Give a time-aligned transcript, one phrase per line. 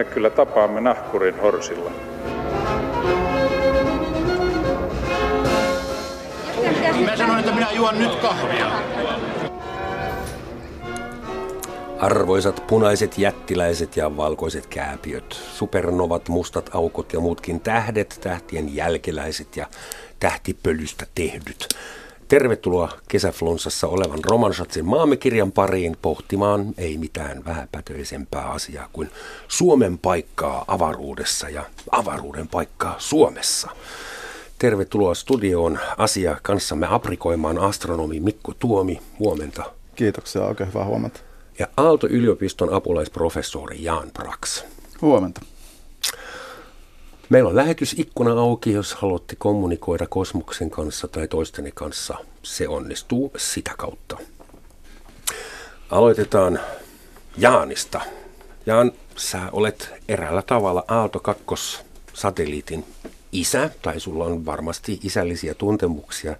[0.00, 1.90] me kyllä tapaamme nahkurin horsilla.
[7.04, 8.70] Mä sanoin, että minä juon nyt kahvia.
[11.98, 19.66] Arvoisat punaiset jättiläiset ja valkoiset kääpiöt, supernovat, mustat aukot ja muutkin tähdet, tähtien jälkeläiset ja
[20.20, 21.68] tähtipölystä tehdyt.
[22.30, 29.10] Tervetuloa kesäflunssassa olevan Romansatsin maamekirjan pariin pohtimaan ei mitään vähäpätöisempää asiaa kuin
[29.48, 33.70] Suomen paikkaa avaruudessa ja avaruuden paikkaa Suomessa.
[34.58, 39.00] Tervetuloa studioon asia kanssamme aprikoimaan astronomi Mikko Tuomi.
[39.18, 39.64] Huomenta.
[39.94, 41.20] Kiitoksia, oikein hyvää huomenta.
[41.58, 44.64] Ja Aalto-yliopiston apulaisprofessori Jaan Brax.
[45.02, 45.40] Huomenta.
[47.30, 52.14] Meillä on lähetysikkuna auki, jos haluatte kommunikoida kosmoksen kanssa tai toistenne kanssa.
[52.42, 54.18] Se onnistuu sitä kautta.
[55.90, 56.60] Aloitetaan
[57.36, 58.00] Jaanista.
[58.66, 61.44] Jaan, sä olet eräällä tavalla Aalto 2
[62.12, 62.84] satelliitin
[63.32, 66.36] isä, tai sulla on varmasti isällisiä tuntemuksia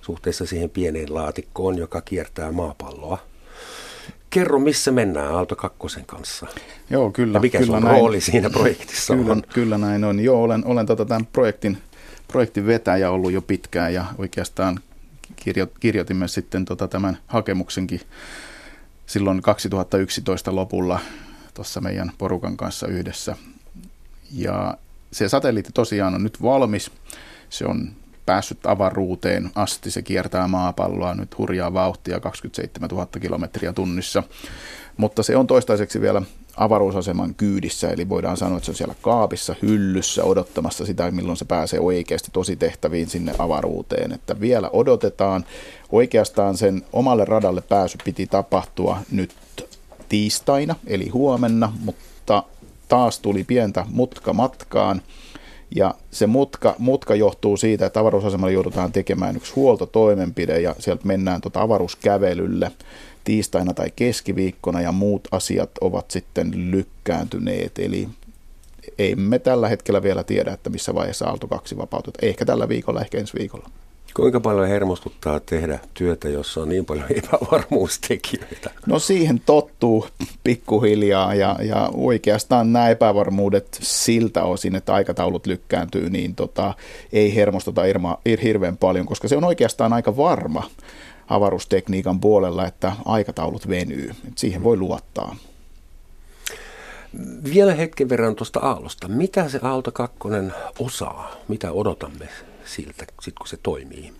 [0.00, 3.18] suhteessa siihen pieneen laatikkoon, joka kiertää maapalloa.
[4.34, 6.46] Kerro, missä mennään Aalto Kakkosen kanssa?
[6.90, 7.36] Joo, kyllä.
[7.36, 9.42] Ja mikä kyllä sun näin, rooli siinä projektissa kyllä, on?
[9.54, 10.20] Kyllä näin on.
[10.20, 11.78] Joo, olen, olen tota tämän projektin,
[12.28, 14.80] projektin vetäjä ollut jo pitkään ja oikeastaan
[15.36, 18.00] kirjo, kirjoitimme sitten tota tämän hakemuksenkin
[19.06, 21.00] silloin 2011 lopulla
[21.54, 23.36] tuossa meidän porukan kanssa yhdessä.
[24.32, 24.78] Ja
[25.12, 26.90] se satelliitti tosiaan on nyt valmis.
[27.50, 27.90] Se on
[28.26, 29.90] päässyt avaruuteen asti.
[29.90, 34.22] Se kiertää maapalloa nyt hurjaa vauhtia 27 000 kilometriä tunnissa.
[34.96, 36.22] Mutta se on toistaiseksi vielä
[36.56, 41.44] avaruusaseman kyydissä, eli voidaan sanoa, että se on siellä kaapissa, hyllyssä odottamassa sitä, milloin se
[41.44, 44.12] pääsee oikeasti tosi tehtäviin sinne avaruuteen.
[44.12, 45.44] Että vielä odotetaan.
[45.92, 49.34] Oikeastaan sen omalle radalle pääsy piti tapahtua nyt
[50.08, 52.42] tiistaina, eli huomenna, mutta
[52.88, 55.02] taas tuli pientä mutka matkaan.
[55.76, 61.40] Ja se mutka, mutka johtuu siitä, että avaruusasemalla joudutaan tekemään yksi huoltotoimenpide ja sieltä mennään
[61.40, 62.72] tuota avaruuskävelylle
[63.24, 67.78] tiistaina tai keskiviikkona ja muut asiat ovat sitten lykkääntyneet.
[67.78, 68.08] Eli
[68.98, 72.28] emme tällä hetkellä vielä tiedä, että missä vaiheessa Aalto 2 vapautetaan.
[72.28, 73.70] Ehkä tällä viikolla, ehkä ensi viikolla.
[74.14, 78.70] Kuinka paljon hermostuttaa tehdä työtä, jossa on niin paljon epävarmuustekijöitä?
[78.86, 80.06] No siihen tottuu
[80.44, 86.74] pikkuhiljaa ja, ja oikeastaan nämä epävarmuudet siltä osin, että aikataulut lykkääntyy, niin tota,
[87.12, 90.70] ei hermostuta irma, hirveän paljon, koska se on oikeastaan aika varma
[91.28, 94.10] avaruustekniikan puolella, että aikataulut venyy.
[94.28, 95.36] Et siihen voi luottaa.
[97.54, 99.08] Vielä hetken verran tuosta Aallosta.
[99.08, 100.18] Mitä se Aalto 2
[100.78, 101.32] osaa?
[101.48, 102.28] Mitä odotamme
[102.64, 104.12] siltä, sit kun se toimii?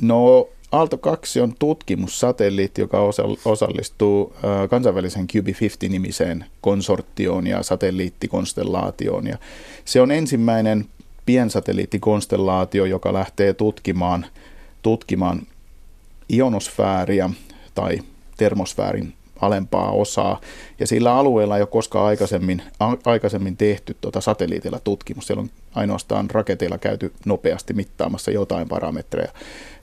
[0.00, 2.98] No Aalto 2 on tutkimussatelliitti, joka
[3.44, 4.36] osallistuu
[4.70, 9.26] kansainvälisen QB50-nimiseen konsorttioon ja satelliittikonstellaatioon.
[9.26, 9.38] Ja
[9.84, 10.86] se on ensimmäinen
[11.26, 14.26] piensatelliittikonstellaatio, joka lähtee tutkimaan,
[14.82, 15.42] tutkimaan
[16.32, 17.30] ionosfääriä
[17.74, 17.98] tai
[18.36, 20.40] termosfäärin alempaa osaa.
[20.78, 25.26] Ja sillä alueella ei ole koskaan aikaisemmin, a, aikaisemmin tehty tuota satelliitilla tutkimus.
[25.26, 29.32] Siellä on ainoastaan raketeilla käyty nopeasti mittaamassa jotain parametreja.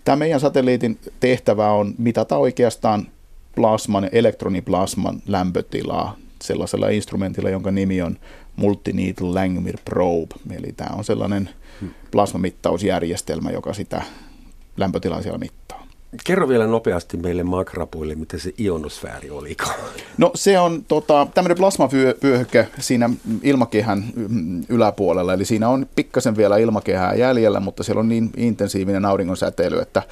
[0.06, 3.08] Tämä meidän satelliitin tehtävä on mitata oikeastaan
[3.56, 8.18] plasman, elektroniplasman lämpötilaa sellaisella instrumentilla, jonka nimi on
[8.56, 10.36] Multineedle Langmuir Probe.
[10.56, 11.50] Eli tämä on sellainen
[11.81, 11.90] hmm.
[12.12, 14.02] plasmamittausjärjestelmä, joka sitä
[14.78, 15.78] lämpötilaa siellä mittaa.
[16.24, 19.58] Kerro vielä nopeasti meille makrapuille, mitä se ionosfääri oli.
[20.18, 23.09] No se on tota, tämmöinen plasmavyöhyke siinä
[23.44, 24.03] ilmakehän
[24.69, 29.80] yläpuolella, eli siinä on pikkasen vielä ilmakehää jäljellä, mutta siellä on niin intensiivinen auringon säteily,
[29.80, 30.03] että,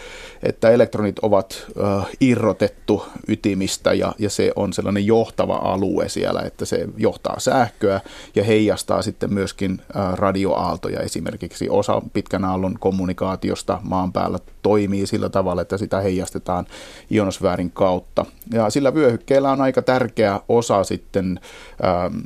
[0.44, 6.66] että elektronit ovat äh, irrotettu ytimistä ja, ja se on sellainen johtava alue siellä, että
[6.66, 8.02] se johtaa sähköä
[8.36, 11.70] ja heijastaa sitten myöskin äh, radioaaltoja esimerkiksi.
[11.70, 16.66] Osa pitkän aallon kommunikaatiosta maan päällä toimii sillä tavalla, että sitä heijastetaan
[17.12, 18.26] ionosfäärin kautta.
[18.54, 21.40] Ja sillä vyöhykkeellä on aika tärkeä osa sitten
[21.86, 22.18] ähm,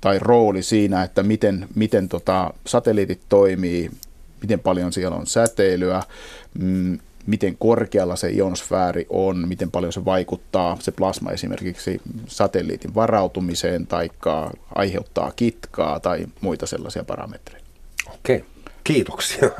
[0.00, 3.90] tai rooli siinä, että miten, miten tota satelliitit toimii,
[4.42, 6.02] miten paljon siellä on säteilyä,
[6.58, 13.86] mm, miten korkealla se ionosfääri on, miten paljon se vaikuttaa, se plasma esimerkiksi satelliitin varautumiseen
[13.86, 14.10] tai
[14.74, 17.64] aiheuttaa kitkaa tai muita sellaisia parametreja.
[18.14, 18.44] Okei,
[18.84, 19.50] kiitoksia.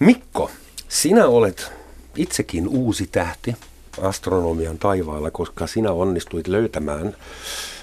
[0.00, 0.50] Mikko,
[0.92, 1.72] sinä olet
[2.16, 3.56] itsekin uusi tähti
[4.02, 7.16] astronomian taivaalla, koska sinä onnistuit löytämään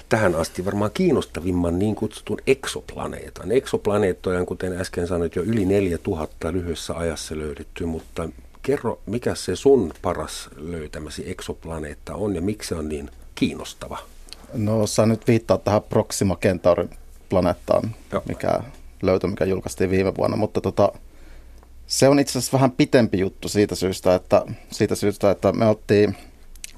[0.08, 3.52] tähän asti varmaan kiinnostavimman niin kutsutun eksoplaneetan.
[3.52, 8.28] Eksoplaneettoja, kuten äsken sanoit, jo yli 4000 lyhyessä ajassa löydetty, mutta
[8.62, 13.98] kerro, mikä se sun paras löytämäsi eksoplaneetta on ja miksi se on niin kiinnostava?
[14.54, 16.90] No sä nyt viittaa tähän Proxima Centaurin
[17.28, 18.22] planeettaan, Joo.
[18.28, 18.60] mikä
[19.02, 20.92] löytyi, mikä julkaistiin viime vuonna, mutta tota,
[21.90, 26.16] se on itse asiassa vähän pitempi juttu siitä syystä, että, siitä syystä, että me, oltiin,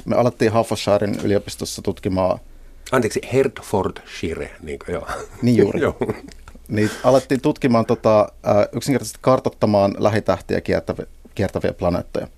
[0.05, 2.38] me alettiin Haffashiren yliopistossa tutkimaan
[2.93, 5.06] Anteeksi, Hertfordshire, niin kuin, joo.
[5.43, 5.81] Niin juuri.
[5.87, 5.97] joo.
[6.69, 8.29] Niin alettiin tutkimaan tota,
[8.73, 12.29] yksinkertaisesti kartottamaan lähitähtiä kiertäviä, kiertäviä planeettoja.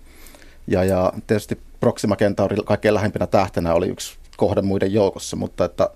[0.66, 5.90] Ja, ja tietysti Proxima Centauri kaikkein lähimpänä tähtenä oli yksi kohde muiden joukossa, mutta että,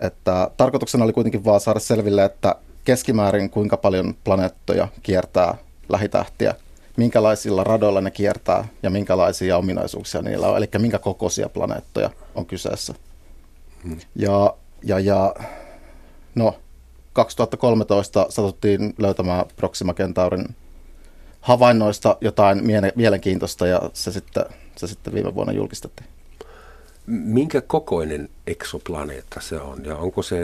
[0.00, 2.54] että tarkoituksena oli kuitenkin vaan saada selville, että
[2.84, 5.58] keskimäärin kuinka paljon planeettoja kiertää
[5.88, 6.54] lähitähtiä,
[6.96, 12.94] minkälaisilla radoilla ne kiertää ja minkälaisia ominaisuuksia niillä on, eli minkä kokoisia planeettoja on kyseessä.
[13.84, 13.98] Hmm.
[14.14, 15.34] Ja, ja, ja
[16.34, 16.56] no,
[17.12, 20.56] 2013 satuttiin löytämään Proxima Centaurin
[21.40, 22.60] havainnoista jotain
[22.94, 24.44] mielenkiintoista ja se sitten,
[24.76, 26.15] se sitten viime vuonna julkistettiin.
[27.06, 30.42] Minkä kokoinen eksoplaneetta se on ja onko se,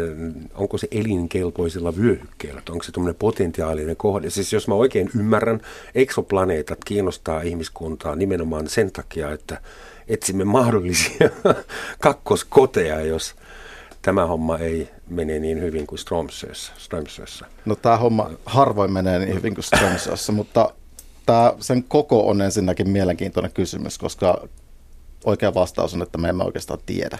[0.54, 2.62] onko se elinkelpoisilla vyöhykkeillä?
[2.70, 4.30] Onko se tämmöinen potentiaalinen kohde?
[4.30, 5.60] Siis jos mä oikein ymmärrän,
[5.94, 9.60] eksoplaneetat kiinnostaa ihmiskuntaa nimenomaan sen takia, että
[10.08, 11.30] etsimme mahdollisia
[12.00, 13.34] kakkoskoteja, jos
[14.02, 17.44] tämä homma ei mene niin hyvin kuin Strömsössä.
[17.64, 20.74] No tämä homma harvoin menee niin hyvin kuin Strömsössä, mutta
[21.26, 24.48] tämä, sen koko on ensinnäkin mielenkiintoinen kysymys, koska
[25.24, 27.18] oikea vastaus on, että me emme oikeastaan tiedä.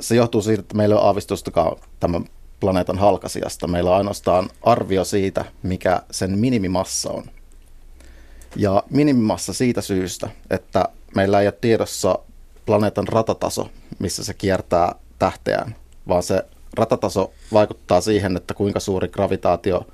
[0.00, 2.24] Se johtuu siitä, että meillä ei ole aavistustakaan tämän
[2.60, 3.66] planeetan halkasijasta.
[3.66, 7.24] Meillä on ainoastaan arvio siitä, mikä sen minimimassa on.
[8.56, 12.18] Ja minimimassa siitä syystä, että meillä ei ole tiedossa
[12.66, 15.76] planeetan ratataso, missä se kiertää tähteään,
[16.08, 16.44] vaan se
[16.74, 19.86] ratataso vaikuttaa siihen, että kuinka suuri gravitaatio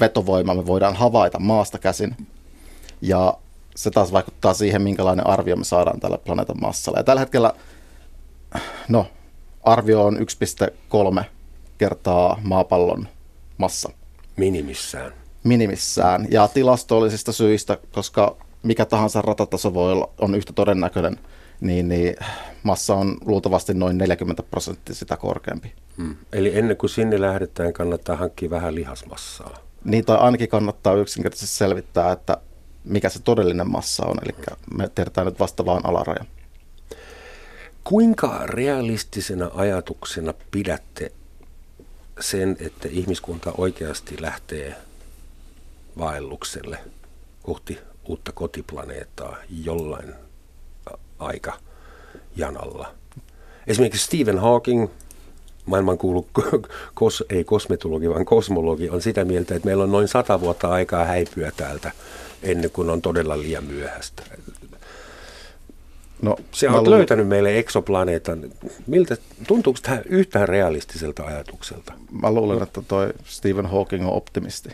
[0.00, 2.16] vetovoima me voidaan havaita maasta käsin.
[3.00, 3.34] Ja
[3.78, 6.98] se taas vaikuttaa siihen, minkälainen arvio me saadaan tällä planeetan massalla.
[6.98, 7.52] Ja tällä hetkellä,
[8.88, 9.06] no,
[9.64, 10.18] arvio on
[11.18, 11.24] 1,3
[11.78, 13.08] kertaa maapallon
[13.58, 13.90] massa.
[14.36, 15.12] Minimissään.
[15.44, 16.26] Minimissään.
[16.30, 21.20] Ja tilastollisista syistä, koska mikä tahansa ratataso voi olla, on yhtä todennäköinen,
[21.60, 22.16] niin, niin
[22.62, 25.72] massa on luultavasti noin 40 prosenttia sitä korkeampi.
[25.96, 26.16] Hmm.
[26.32, 29.58] Eli ennen kuin sinne lähdetään, kannattaa hankkia vähän lihasmassaa.
[29.84, 32.36] Niin, tai ainakin kannattaa yksinkertaisesti selvittää, että
[32.84, 34.34] mikä se todellinen massa on, eli
[34.76, 36.24] me tiedetään nyt vasta vaan alaraja.
[37.84, 41.12] Kuinka realistisena ajatuksena pidätte
[42.20, 44.76] sen, että ihmiskunta oikeasti lähtee
[45.98, 46.78] vaellukselle
[47.42, 50.14] kohti uutta kotiplaneettaa jollain
[51.18, 51.58] aika
[52.36, 52.94] janalla?
[53.66, 54.88] Esimerkiksi Stephen Hawking,
[55.66, 56.28] maailman kuulu,
[56.94, 61.04] kos, ei kosmetologi, vaan kosmologi, on sitä mieltä, että meillä on noin sata vuotta aikaa
[61.04, 61.92] häipyä täältä
[62.42, 64.22] ennen kuin on todella liian myöhäistä.
[66.22, 66.90] No, Se on luulen...
[66.90, 68.50] löytänyt meille eksoplaneetan.
[68.86, 71.92] Miltä, tuntuuko tämä yhtään realistiselta ajatukselta?
[72.22, 74.68] Mä luulen, että toi Stephen Hawking on optimisti.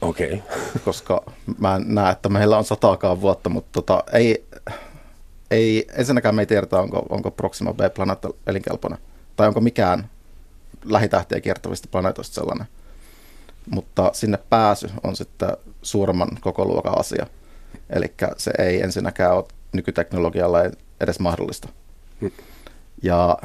[0.00, 0.32] Okei.
[0.32, 0.80] Okay.
[0.84, 1.22] Koska
[1.58, 4.46] mä en näe, että meillä on sataakaan vuotta, mutta tota, ei,
[5.50, 8.98] ei, ensinnäkään me ei tiedetä, onko, onko Proxima B-planeetta elinkelpoinen.
[9.36, 10.10] Tai onko mikään
[10.84, 12.66] lähitähtiä kiertävistä planeetoista sellainen.
[13.70, 17.26] Mutta sinne pääsy on sitten suuremman koko luokan asia.
[17.90, 20.58] Eli se ei ensinnäkään ole nykyteknologialla
[21.00, 21.68] edes mahdollista.
[22.20, 22.30] Hmm.
[23.02, 23.38] Ja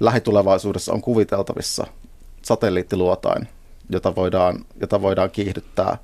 [0.00, 1.86] lähitulevaisuudessa on kuviteltavissa
[2.42, 3.48] satelliittiluotain,
[3.90, 5.98] jota voidaan, jota voidaan kiihdyttää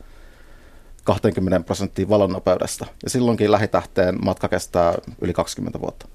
[1.04, 2.86] 20 prosenttia valonnopeudesta.
[3.02, 6.08] Ja silloinkin lähitähteen matka kestää yli 20 vuotta.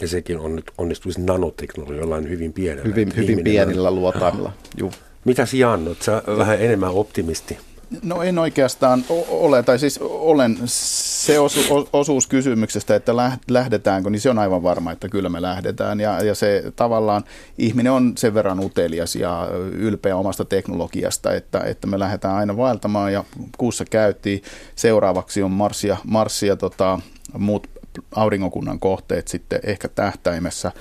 [0.00, 2.88] Ja sekin on nyt onnistuisi nanoteknologialla hyvin pienellä.
[2.88, 4.92] Hyvin, hyvin pienillä luotaimilla, juu.
[5.24, 7.58] Mitäs Jan, olet sä vähän enemmän optimisti?
[8.02, 13.12] No en oikeastaan ole, tai siis olen se osu, osuus kysymyksestä, että
[13.50, 16.00] lähdetäänkö, niin se on aivan varma, että kyllä me lähdetään.
[16.00, 17.24] Ja, ja se tavallaan
[17.58, 23.12] ihminen on sen verran utelias ja ylpeä omasta teknologiasta, että, että me lähdetään aina vaeltamaan
[23.12, 23.24] ja
[23.58, 24.42] kuussa käytiin.
[24.76, 26.98] Seuraavaksi on Mars ja, Mars ja tota,
[27.38, 27.66] muut
[28.14, 30.72] aurinkokunnan kohteet sitten ehkä tähtäimessä.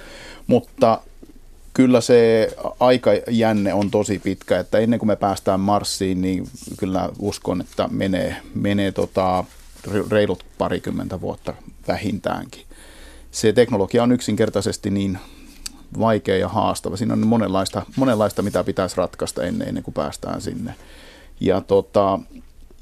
[0.47, 0.99] Mutta
[1.73, 2.49] kyllä se
[2.79, 6.47] aikajänne on tosi pitkä, että ennen kuin me päästään Marsiin, niin
[6.77, 9.43] kyllä uskon, että menee, menee tota
[10.11, 11.53] reilut parikymmentä vuotta
[11.87, 12.65] vähintäänkin.
[13.31, 15.19] Se teknologia on yksinkertaisesti niin
[15.99, 16.97] vaikea ja haastava.
[16.97, 20.75] Siinä on monenlaista, monenlaista mitä pitäisi ratkaista ennen, ennen kuin päästään sinne.
[21.39, 22.19] Ja, tota,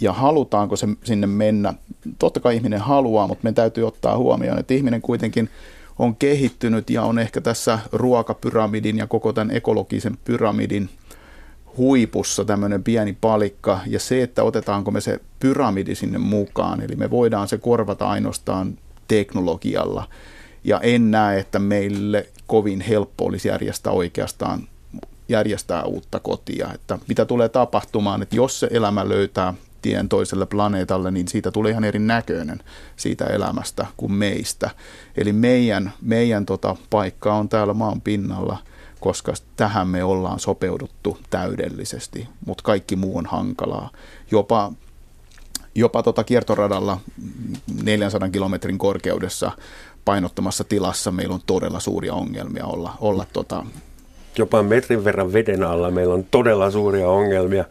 [0.02, 1.74] ja halutaanko se sinne mennä?
[2.20, 5.50] Totta kai ihminen haluaa, mutta meidän täytyy ottaa huomioon, että ihminen kuitenkin–
[6.00, 10.90] on kehittynyt ja on ehkä tässä ruokapyramidin ja koko tämän ekologisen pyramidin
[11.78, 17.10] huipussa tämmöinen pieni palikka ja se, että otetaanko me se pyramidi sinne mukaan, eli me
[17.10, 18.78] voidaan se korvata ainoastaan
[19.08, 20.08] teknologialla.
[20.64, 24.68] Ja en näe, että meille kovin helppo olisi järjestää oikeastaan
[25.30, 26.70] järjestää uutta kotia.
[26.74, 31.72] Että mitä tulee tapahtumaan, että jos se elämä löytää tien toiselle planeetalle, niin siitä tulee
[31.72, 32.60] ihan eri näköinen
[32.96, 34.70] siitä elämästä kuin meistä.
[35.18, 38.58] Eli meidän, meidän tota, paikka on täällä maan pinnalla,
[39.00, 43.90] koska tähän me ollaan sopeuduttu täydellisesti, mutta kaikki muu on hankalaa.
[44.32, 44.74] Jopa,
[45.76, 47.00] jopa tota kiertoradalla
[47.84, 49.52] 400 kilometrin korkeudessa
[50.06, 53.66] painottomassa tilassa meillä on todella suuria ongelmia olla, olla tota,
[54.38, 57.66] jopa metrin verran veden alla meillä on todella suuria ongelmia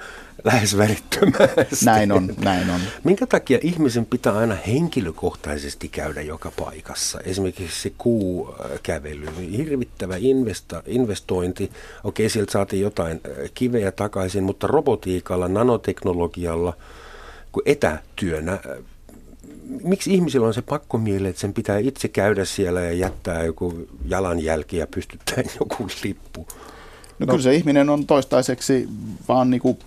[0.44, 1.84] lähes välittömästi.
[1.84, 2.80] Näin on, näin on.
[3.04, 7.20] Minkä takia ihmisen pitää aina henkilökohtaisesti käydä joka paikassa?
[7.20, 9.26] Esimerkiksi se kuukävely,
[9.56, 11.70] hirvittävä investa, investointi.
[12.04, 16.76] Okei, sieltä saatiin jotain äh, kiveä takaisin, mutta robotiikalla, nanoteknologialla,
[17.52, 18.60] kun etätyönä äh,
[19.82, 24.76] miksi ihmisillä on se pakkomiele, että sen pitää itse käydä siellä ja jättää joku jalanjälki
[24.76, 26.46] ja pystyttää joku lippu?
[27.18, 28.88] No, no kyllä se ihminen on toistaiseksi
[29.28, 29.78] vaan niin kuin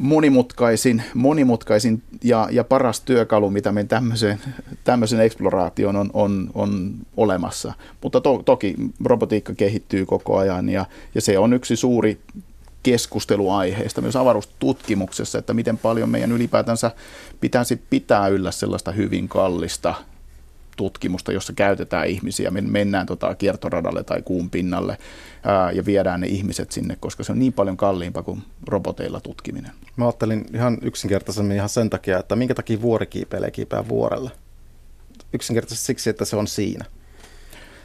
[0.00, 4.40] monimutkaisin, monimutkaisin ja, ja paras työkalu, mitä me tämmöiseen,
[4.84, 7.72] tämmöisen eksploraation on, on, on olemassa.
[8.02, 12.20] Mutta to, toki robotiikka kehittyy koko ajan ja, ja se on yksi suuri
[12.82, 16.90] keskusteluaiheista myös avaruustutkimuksessa, että miten paljon meidän ylipäätänsä
[17.40, 19.94] pitäisi pitää yllä sellaista hyvin kallista
[20.76, 22.50] tutkimusta, jossa käytetään ihmisiä.
[22.50, 24.98] Me mennään tota kiertoradalle tai kuun pinnalle
[25.44, 29.70] ää, ja viedään ne ihmiset sinne, koska se on niin paljon kalliimpaa kuin roboteilla tutkiminen.
[30.00, 34.30] Mä ajattelin ihan yksinkertaisemmin ihan sen takia, että minkä takia vuori kiipeilee kiipeää vuorelle.
[35.32, 36.84] Yksinkertaisesti siksi, että se on siinä.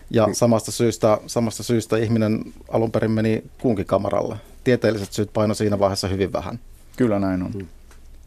[0.10, 0.36] Ja niin.
[0.36, 3.44] samasta syystä, samasta syystä ihminen alun perin meni
[3.86, 4.36] kamaralle.
[4.64, 6.60] Tieteelliset syyt paino siinä vaiheessa hyvin vähän.
[6.98, 7.54] Kyllä näin on.
[7.54, 7.68] Hmm.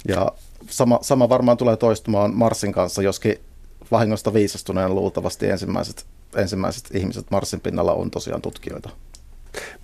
[0.09, 0.33] Ja
[0.71, 3.41] sama, sama varmaan tulee toistumaan Marsin kanssa, joskin
[3.91, 8.91] vahingosta viisastuneen luultavasti ensimmäiset, ensimmäiset ihmiset Marsin pinnalla on tosiaan tutkijoita.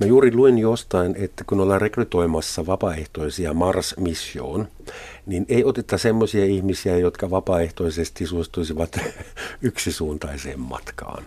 [0.00, 4.68] Mä juuri luin jostain, että kun ollaan rekrytoimassa vapaaehtoisia Mars-missioon,
[5.26, 9.00] niin ei oteta semmoisia ihmisiä, jotka vapaaehtoisesti suostuisivat
[9.62, 11.24] yksisuuntaiseen matkaan.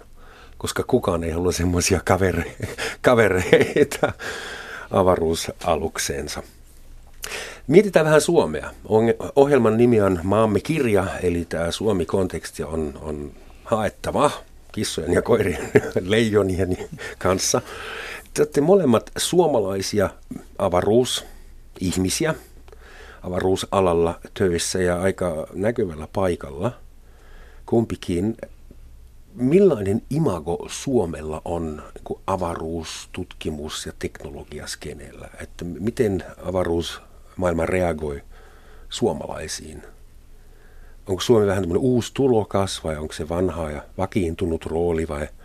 [0.57, 2.67] Koska kukaan ei halua semmoisia kavere-
[3.01, 4.13] kavereita
[4.91, 6.43] avaruusalukseensa.
[7.67, 8.71] Mietitään vähän Suomea.
[9.35, 13.31] Ohjelman nimi on Maamme kirja, eli tämä Suomi-konteksti on, on
[13.63, 14.31] haettava
[14.71, 16.77] kissojen ja koirien, leijonien
[17.17, 17.61] kanssa.
[18.37, 20.09] Te olette molemmat suomalaisia
[20.57, 22.35] avaruusihmisiä,
[23.23, 26.71] avaruusalalla töissä ja aika näkyvällä paikalla.
[27.65, 28.37] Kumpikin.
[29.33, 35.29] Millainen imago Suomella on niin avaruustutkimus- ja teknologiaskenellä?
[35.41, 38.21] Että miten avaruusmaailma reagoi
[38.89, 39.83] suomalaisiin?
[41.07, 45.27] Onko Suomi vähän tämmöinen uusi tulokas vai onko se vanha ja vakiintunut rooli vai–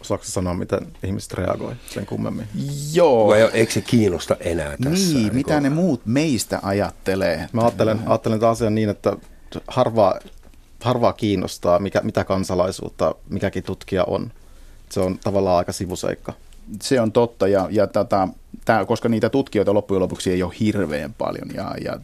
[0.00, 2.46] Osaatko sanoa, miten ihmiset reagoi sen kummemmin?
[2.92, 3.28] Joo.
[3.28, 5.18] Vai eikö se kiinnosta enää tässä?
[5.18, 7.48] Niin, mitä ne muut meistä ajattelee?
[7.52, 9.16] Mä ajattelen, ajattelen tämän asian niin, että
[9.68, 10.18] harvaa,
[10.80, 14.32] harvaa kiinnostaa, mikä, mitä kansalaisuutta mikäkin tutkija on.
[14.90, 16.32] Se on tavallaan aika sivuseikka.
[16.82, 18.28] Se on totta, ja, ja tätä,
[18.68, 22.00] tää, koska niitä tutkijoita loppujen lopuksi ei ole hirveän paljon, ja, ja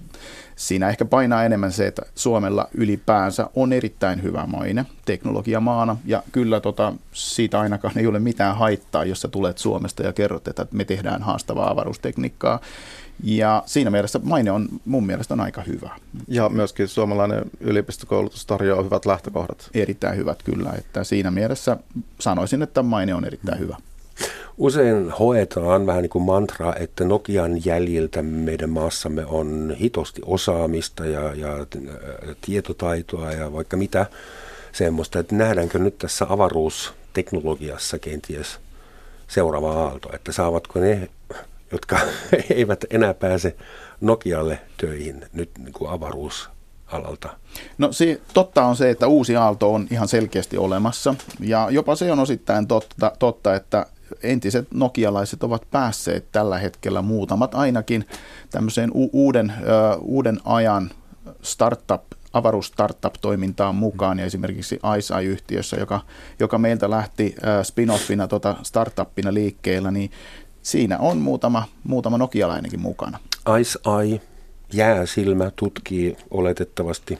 [0.56, 6.60] Siinä ehkä painaa enemmän se, että Suomella ylipäänsä on erittäin hyvä maine teknologiamaana ja kyllä
[6.60, 10.84] tota, siitä ainakaan ei ole mitään haittaa, jos sä tulet Suomesta ja kerrot, että me
[10.84, 12.60] tehdään haastavaa avaruustekniikkaa.
[13.24, 15.90] Ja siinä mielessä maine on mun mielestä on aika hyvä.
[16.28, 19.70] Ja myöskin suomalainen yliopistokoulutus tarjoaa hyvät lähtökohdat.
[19.74, 21.76] Erittäin hyvät kyllä, että siinä mielessä
[22.20, 23.76] sanoisin, että maine on erittäin hyvä.
[24.58, 31.34] Usein hoetaan vähän niin kuin mantra, että Nokian jäljiltä meidän maassamme on hitosti osaamista ja,
[31.34, 34.06] ja äh, tietotaitoa ja vaikka mitä
[34.72, 38.58] semmoista, että nähdäänkö nyt tässä avaruusteknologiassa kenties
[39.28, 41.08] seuraava aalto, että saavatko ne,
[41.72, 41.98] jotka
[42.50, 43.56] eivät enää pääse
[44.00, 47.28] Nokialle töihin nyt niin kuin avaruusalalta?
[47.78, 52.12] No se, totta on se, että uusi aalto on ihan selkeästi olemassa ja jopa se
[52.12, 53.86] on osittain totta, totta että
[54.22, 58.04] entiset nokialaiset ovat päässeet tällä hetkellä muutamat ainakin
[58.50, 60.90] tämmöiseen u- uuden, ö, uuden ajan
[61.42, 62.02] startup
[62.32, 66.00] avaruus-startup-toimintaan mukaan ja esimerkiksi ICEYhtiössä, joka,
[66.40, 70.10] joka meiltä lähti spin-offina tota startuppina liikkeellä, niin
[70.62, 73.18] siinä on muutama, muutama nokialainenkin mukana.
[73.60, 74.20] ICEY,
[74.72, 77.18] jääsilmä, tutkii oletettavasti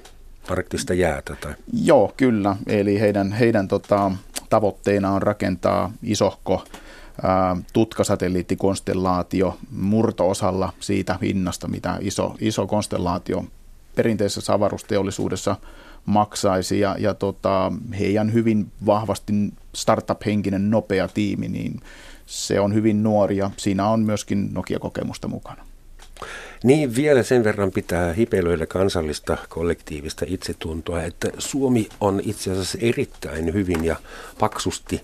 [0.49, 1.37] arktista jäätä?
[1.41, 1.55] Tai?
[1.83, 2.57] Joo, kyllä.
[2.67, 4.11] Eli heidän, heidän tota,
[4.51, 6.65] tavoitteena on rakentaa isohko
[7.73, 13.45] tutkasatelliittikonstellaatio murtoosalla siitä hinnasta, mitä iso, iso konstellaatio
[13.95, 15.57] perinteisessä avaruusteollisuudessa
[16.07, 19.33] maksaisi ja, ja tota, heidän hyvin vahvasti
[19.75, 21.81] startup-henkinen nopea tiimi, niin
[22.27, 25.67] se on hyvin nuori ja siinä on myöskin Nokia-kokemusta mukana.
[26.65, 33.53] Niin, vielä sen verran pitää hipelöidä kansallista kollektiivista itsetuntoa, että Suomi on itse asiassa erittäin
[33.53, 33.97] hyvin ja
[34.41, 35.03] paksusti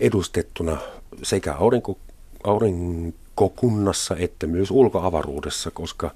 [0.00, 0.78] edustettuna
[1.22, 1.98] sekä aurinko,
[2.44, 6.10] aurinkokunnassa että myös ulkoavaruudessa, koska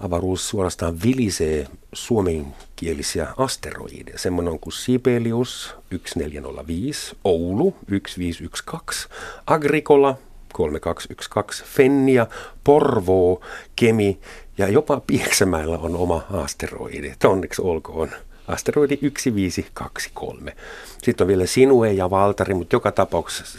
[0.00, 4.18] avaruus suorastaan vilisee suomenkielisiä asteroideja.
[4.18, 9.08] Semmoinen kuin Sibelius 1405, Oulu 1512,
[9.46, 10.18] Agricola
[10.52, 12.26] 3212, Fennia,
[12.64, 13.40] Porvoo,
[13.76, 14.18] Kemi
[14.58, 17.12] ja jopa Pieksämäellä on oma asteroidi.
[17.24, 18.10] Onneksi olkoon
[18.48, 20.56] asteroidi 1523.
[21.02, 23.58] Sitten on vielä Sinue ja Valtari, mutta joka tapauksessa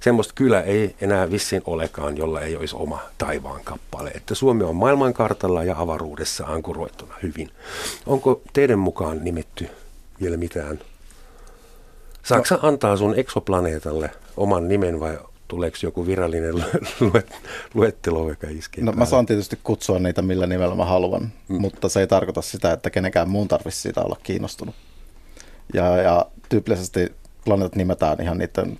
[0.00, 4.10] semmoista kyllä ei enää vissiin olekaan, jolla ei olisi oma taivaan kappale.
[4.10, 7.50] Että Suomi on maailmankartalla ja avaruudessa ankuroittuna hyvin.
[8.06, 9.68] Onko teidän mukaan nimetty
[10.20, 10.78] vielä mitään?
[12.22, 12.68] Saksa no.
[12.68, 16.64] antaa sun eksoplaneetalle oman nimen vai tuleeko joku virallinen
[17.74, 18.84] luettelo, joka iskee?
[18.84, 21.60] No, mä saan tietysti kutsua niitä millä nimellä mä haluan, mm.
[21.60, 24.74] mutta se ei tarkoita sitä, että kenenkään muun tarvitsisi siitä olla kiinnostunut.
[25.74, 27.12] Ja, ja tyypillisesti
[27.44, 28.78] planeetat nimetään ihan niiden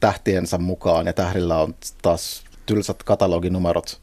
[0.00, 4.00] tähtiensä mukaan ja tähdillä on taas tylsät kataloginumerot,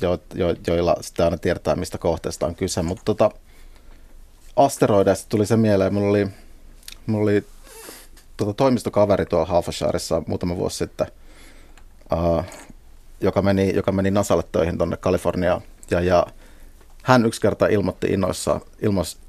[0.00, 2.82] jo, jo, joilla sitten aina tiedetään, mistä kohteesta on kyse.
[2.82, 3.30] Mutta tota,
[4.56, 6.28] asteroideista tuli se mieleen, mulla oli,
[7.06, 7.44] mulla oli
[8.36, 11.06] tota, toimistokaveri tuolla Halfasharissa muutama vuosi sitten,
[12.12, 12.44] uh,
[13.20, 15.62] joka, meni, joka meni Nasalle töihin tuonne Kaliforniaan.
[15.90, 16.26] Ja, ja
[17.02, 18.60] hän yksi kerta ilmoitti innoissaan,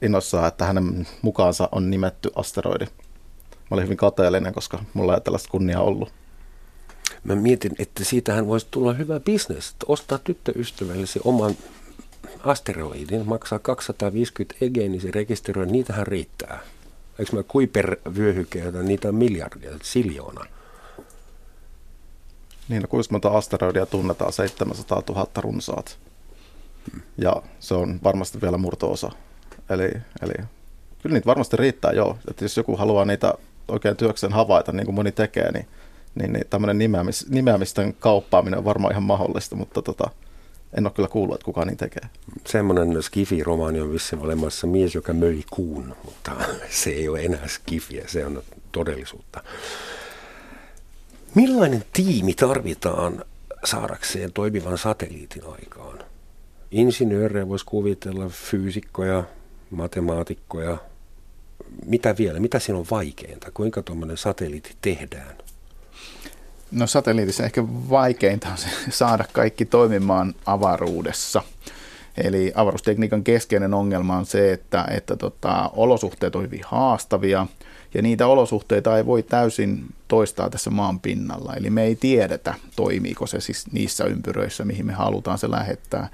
[0.02, 2.86] innoissaan, että hänen mukaansa on nimetty asteroidi–
[3.74, 6.14] mä olin hyvin kateellinen, koska mulla ei tällaista kunniaa ollut.
[7.24, 11.56] Mä mietin, että siitähän voisi tulla hyvä bisnes, ostaa tyttöystävällesi oman
[12.44, 16.60] asteroidin, maksaa 250 egeä, niin se rekisteröi, niitähän riittää.
[17.20, 20.46] Eikö mä Kuiper-vyöhykkeitä, niitä on miljardia, siljoona.
[22.70, 24.34] Niin, no kuinka monta asteroidia tunnetaan?
[24.34, 25.98] 700 000 runsaat.
[27.18, 29.12] Ja se on varmasti vielä murtoosa.
[29.70, 30.34] Eli, eli
[31.02, 32.18] kyllä niitä varmasti riittää joo.
[32.30, 33.34] Että jos joku haluaa niitä
[33.68, 35.68] oikein työkseen havaita, niin kuin moni tekee, niin,
[36.16, 40.10] niin, niin tämmöinen nimeämis, nimeämisten kauppaaminen on varmaan ihan mahdollista, mutta tota,
[40.78, 42.04] en ole kyllä kuullut, että kukaan niin tekee.
[42.46, 46.32] Semmoinen Skifi-romaani on vissiin olemassa mies, joka möi kuun, mutta
[46.70, 49.44] se ei ole enää Skifiä, se on todellisuutta.
[51.36, 53.26] Millainen tiimi tarvitaan
[53.64, 56.00] saadakseen toimivan satelliitin aikaan?
[56.72, 59.24] Insinöörejä voisi kuvitella, fyysikkoja,
[59.72, 60.78] matemaatikkoja,
[61.86, 65.36] mitä vielä, mitä siinä on vaikeinta, kuinka tuommoinen satelliitti tehdään?
[66.72, 71.42] No satelliitissa ehkä vaikeinta on se saada kaikki toimimaan avaruudessa.
[72.18, 77.48] Eli avaruustekniikan keskeinen ongelma on se, että, että tota, olosuhteet on hyvin haastavia
[77.94, 81.54] ja niitä olosuhteita ei voi täysin toistaa tässä maan pinnalla.
[81.54, 86.10] Eli me ei tiedetä, toimiiko se siis niissä ympyröissä, mihin me halutaan se lähettää.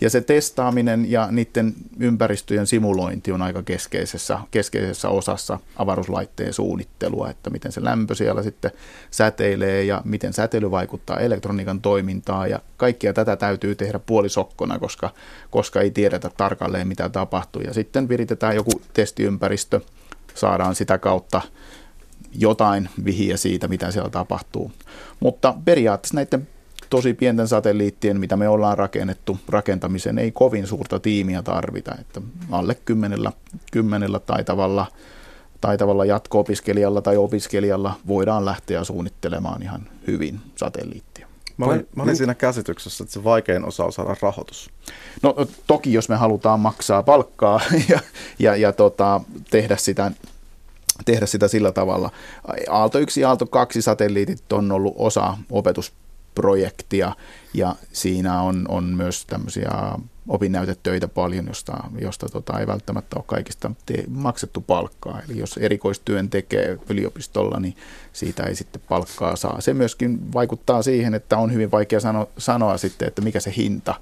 [0.00, 7.50] Ja se testaaminen ja niiden ympäristöjen simulointi on aika keskeisessä, keskeisessä osassa avaruuslaitteen suunnittelua, että
[7.50, 8.70] miten se lämpö siellä sitten
[9.10, 12.50] säteilee ja miten säteily vaikuttaa elektroniikan toimintaan.
[12.50, 15.10] Ja kaikkia tätä täytyy tehdä puolisokkona, koska,
[15.50, 17.62] koska ei tiedetä tarkalleen, mitä tapahtuu.
[17.62, 19.80] Ja sitten viritetään joku testiympäristö,
[20.34, 21.42] saadaan sitä kautta
[22.38, 24.72] jotain vihiä siitä, mitä siellä tapahtuu.
[25.20, 26.48] Mutta periaatteessa näiden
[26.90, 32.20] tosi pienten satelliittien, mitä me ollaan rakennettu, rakentamisen ei kovin suurta tiimiä tarvita, että
[32.50, 33.32] alle kymmenellä,
[33.72, 34.86] kymmenellä taitavalla,
[35.60, 41.33] taitavalla jatko-opiskelijalla tai opiskelijalla voidaan lähteä suunnittelemaan ihan hyvin satelliittia.
[41.56, 44.70] Mä olin, mä olin siinä käsityksessä, että se vaikein osa on saada rahoitus.
[45.22, 45.34] No
[45.66, 48.00] toki, jos me halutaan maksaa palkkaa ja,
[48.38, 50.12] ja, ja tota, tehdä sitä
[51.04, 52.10] tehdä sitä sillä tavalla.
[52.70, 57.12] Aalto 1 ja Aalto 2 satelliitit on ollut osa opetusprojektia
[57.54, 59.70] ja siinä on, on myös tämmöisiä
[60.28, 65.20] opinnäytetöitä paljon, josta, josta tota, ei välttämättä ole kaikista te- maksettu palkkaa.
[65.28, 67.76] Eli jos erikoistyön tekee yliopistolla, niin
[68.12, 69.60] siitä ei sitten palkkaa saa.
[69.60, 73.94] Se myöskin vaikuttaa siihen, että on hyvin vaikea sano, sanoa sitten, että mikä se hinta,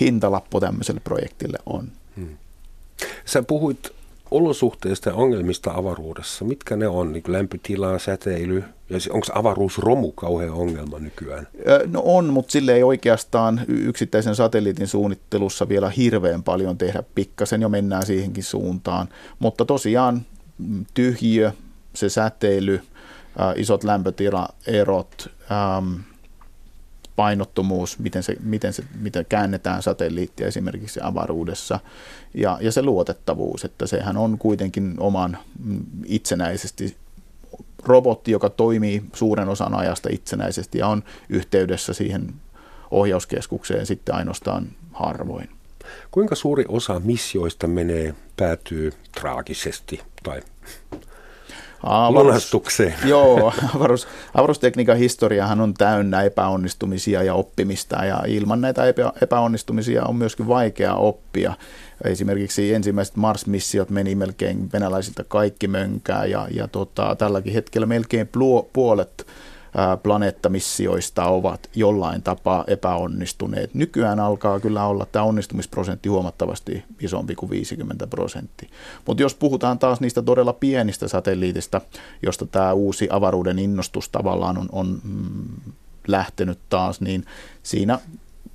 [0.00, 1.88] hintalappu tämmöiselle projektille on.
[2.16, 2.36] Hmm.
[3.24, 3.97] Sä puhuit
[4.30, 10.98] olosuhteista ja ongelmista avaruudessa, mitkä ne on, niin lämpötila, säteily, ja onko avaruusromu kauhean ongelma
[10.98, 11.48] nykyään?
[11.86, 17.68] No on, mutta sille ei oikeastaan yksittäisen satelliitin suunnittelussa vielä hirveän paljon tehdä, pikkasen jo
[17.68, 20.22] mennään siihenkin suuntaan, mutta tosiaan
[20.58, 21.52] mm, tyhjiö,
[21.94, 22.80] se säteily,
[23.56, 25.30] isot lämpötilaerot,
[27.18, 31.80] painottomuus, miten, se, miten, se, miten käännetään satelliittia esimerkiksi avaruudessa
[32.34, 36.96] ja, ja se luotettavuus, että sehän on kuitenkin oman mm, itsenäisesti
[37.84, 42.34] robotti, joka toimii suuren osan ajasta itsenäisesti ja on yhteydessä siihen
[42.90, 45.48] ohjauskeskukseen sitten ainoastaan harvoin.
[46.10, 50.40] Kuinka suuri osa missioista menee, päätyy traagisesti tai
[51.82, 52.94] Avaruus, lunastukseen.
[53.08, 60.16] Joo, avaruus, avaruustekniikan historiahan on täynnä epäonnistumisia ja oppimista ja ilman näitä epä, epäonnistumisia on
[60.16, 61.54] myöskin vaikea oppia.
[62.04, 68.28] Esimerkiksi ensimmäiset Mars-missiot meni melkein venäläisiltä kaikki mönkää ja, ja tota, tälläkin hetkellä melkein
[68.72, 69.26] puolet
[70.02, 73.74] planeettamissioista ovat jollain tapaa epäonnistuneet.
[73.74, 78.68] Nykyään alkaa kyllä olla tämä onnistumisprosentti huomattavasti isompi kuin 50 prosenttia.
[79.06, 81.80] Mutta jos puhutaan taas niistä todella pienistä satelliitista,
[82.22, 85.72] josta tämä uusi avaruuden innostus tavallaan on, on mm,
[86.08, 87.24] lähtenyt taas, niin
[87.62, 87.98] siinä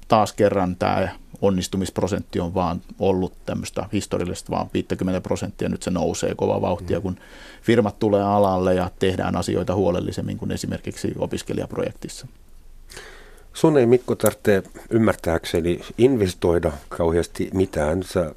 [0.07, 1.09] taas kerran tämä
[1.43, 5.69] onnistumisprosentti on vaan ollut tämmöistä historiallista vaan 50 prosenttia.
[5.69, 7.15] Nyt se nousee kova vauhtia, kun
[7.61, 12.27] firmat tulee alalle ja tehdään asioita huolellisemmin kuin esimerkiksi opiskelijaprojektissa.
[13.53, 18.03] Sun ei Mikko tarvitse ymmärtääkseni investoida kauheasti mitään.
[18.03, 18.35] Sä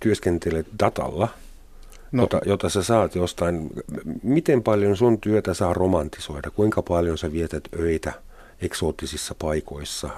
[0.00, 1.28] työskentelet datalla,
[2.12, 2.22] no.
[2.22, 3.70] jota, jota sä saat jostain.
[4.22, 6.50] Miten paljon sun työtä saa romantisoida?
[6.50, 8.12] Kuinka paljon sä vietät öitä
[8.62, 10.10] eksoottisissa paikoissa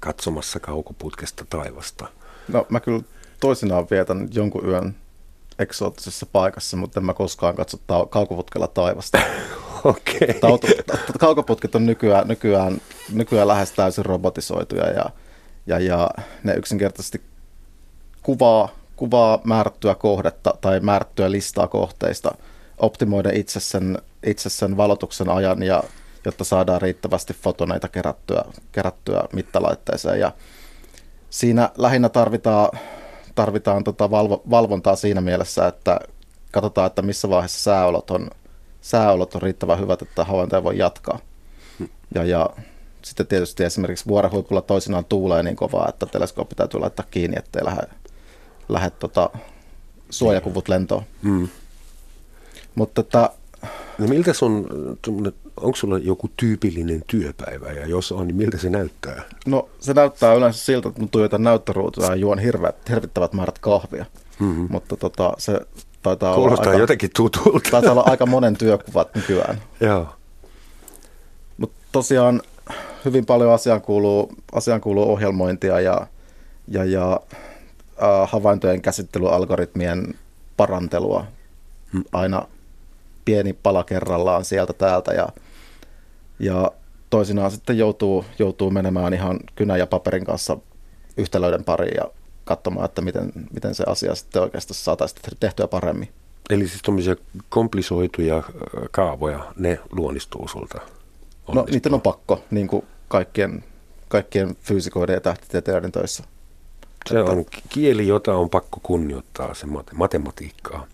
[0.00, 2.08] katsomassa kaukoputkesta taivasta?
[2.48, 3.02] No mä kyllä
[3.40, 4.96] toisinaan vietän jonkun yön
[5.58, 9.18] eksoottisessa paikassa, mutta en mä koskaan katso ta- kaukoputkella taivasta.
[9.84, 10.38] Okei.
[10.42, 10.70] Okay.
[11.18, 12.80] Kaukoputket on nykyään, nykyään,
[13.12, 15.10] nykyään lähes täysin robotisoituja ja,
[15.66, 16.10] ja, ja
[16.42, 17.20] ne yksinkertaisesti
[18.22, 22.34] kuvaa, kuvaa määrättyä kohdetta tai määrättyä listaa kohteista,
[22.78, 25.82] optimoida itse sen, itse sen valotuksen ajan ja
[26.24, 30.20] jotta saadaan riittävästi fotoneita kerättyä, kerättyä mittalaitteeseen.
[30.20, 30.32] Ja
[31.30, 32.78] siinä lähinnä tarvitaan,
[33.34, 36.00] tarvitaan tota valvo, valvontaa siinä mielessä, että
[36.50, 38.30] katsotaan, että missä vaiheessa sääolot on,
[38.80, 41.18] sääolot on riittävän hyvät, että havaintoja voi jatkaa.
[42.14, 42.50] Ja, ja
[43.02, 47.82] sitten tietysti esimerkiksi vuorenhuipulla toisinaan tuulee niin kovaa, että teleskooppi täytyy laittaa kiinni, ettei lähde,
[48.68, 49.30] lähde tota,
[50.10, 51.02] suojakuvut lentoon.
[51.22, 51.48] Mm.
[52.74, 53.30] Mutta että,
[53.98, 54.66] No miltä sun
[55.62, 59.22] onko sulla joku tyypillinen työpäivä ja jos on, niin miltä se näyttää?
[59.46, 64.04] No se näyttää yleensä siltä, että mun tuijotan näyttöruutua ja juon hirveät, hirvittävät määrät kahvia.
[64.38, 64.66] Mm-hmm.
[64.70, 65.60] Mutta tota, se
[66.02, 67.70] taitaa Kuulostaa olla aika, jotenkin tutulta.
[67.70, 69.62] Taitaa olla aika monen työkuvat nykyään.
[69.80, 70.08] Joo.
[71.58, 72.42] Mutta tosiaan
[73.04, 76.06] hyvin paljon asiaan kuuluu, asiaan kuuluu ohjelmointia ja,
[76.68, 77.20] ja, ja
[78.02, 80.14] äh, havaintojen käsittelyalgoritmien
[80.56, 81.24] parantelua
[81.92, 82.04] hmm.
[82.12, 82.48] aina
[83.24, 85.28] pieni pala kerrallaan sieltä täältä ja
[86.42, 86.72] ja
[87.10, 90.58] toisinaan sitten joutuu, joutuu menemään ihan kynä ja paperin kanssa
[91.16, 92.10] yhtälöiden pariin ja
[92.44, 96.08] katsomaan, että miten, miten se asia sitten oikeastaan saataisiin tehtyä paremmin.
[96.50, 97.16] Eli siis tuommoisia
[97.48, 98.42] komplisoituja
[98.90, 100.78] kaavoja, ne luonnistuu sulta?
[100.78, 101.54] Onnistuu.
[101.54, 103.64] No niiden on pakko, niin kuin kaikkien,
[104.08, 106.24] kaikkien fyysikoiden ja tähtitieteiden töissä.
[107.08, 107.32] Se että...
[107.32, 110.86] on kieli, jota on pakko kunnioittaa, se matematiikkaa.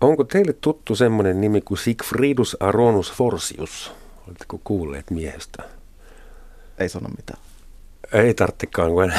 [0.00, 3.92] Onko teille tuttu semmoinen nimi kuin Sigfridus Aronus Forsius?
[4.28, 5.62] Oletteko kuulleet miehestä?
[6.78, 7.40] Ei sano mitään.
[8.12, 9.12] Ei tarvitsekaan, kun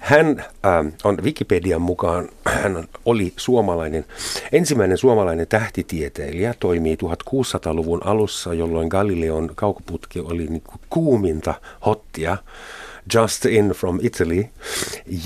[0.00, 4.04] hän äh, on Wikipedian mukaan, hän oli suomalainen,
[4.52, 11.54] ensimmäinen suomalainen tähtitieteilijä, toimii 1600-luvun alussa, jolloin Galileon kaukoputki oli niin kuin kuuminta
[11.86, 12.36] hottia.
[13.14, 14.44] Just In from Italy.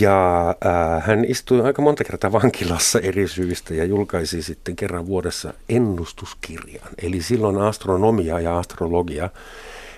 [0.00, 5.54] Ja äh, hän istui aika monta kertaa vankilassa eri syistä ja julkaisi sitten kerran vuodessa
[5.68, 6.88] ennustuskirjan.
[7.02, 9.30] Eli silloin astronomia ja astrologia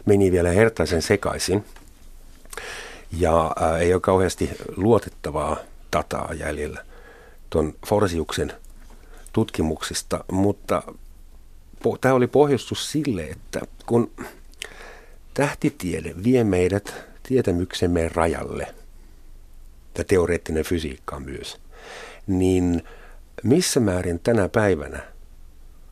[0.06, 1.64] meni vielä hertaisen sekaisin.
[3.18, 5.56] Ja äh, ei ole kauheasti luotettavaa
[5.92, 6.84] dataa jäljellä
[7.50, 8.52] tuon Forsiuksen
[9.32, 10.82] tutkimuksista, mutta
[11.84, 14.10] po- tämä oli pohjustus sille, että kun
[15.34, 18.74] tähtitiede vie meidät tietämyksemme rajalle,
[19.98, 21.60] ja teoreettinen fysiikka myös,
[22.26, 22.82] niin
[23.42, 25.00] missä määrin tänä päivänä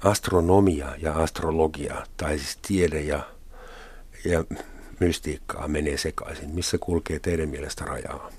[0.04, 3.20] astronomia ja astrologia, tai siis tiede ja,
[4.24, 4.44] ja
[5.00, 6.54] mystiikkaa menee sekaisin?
[6.54, 8.30] Missä kulkee teidän mielestä rajaa?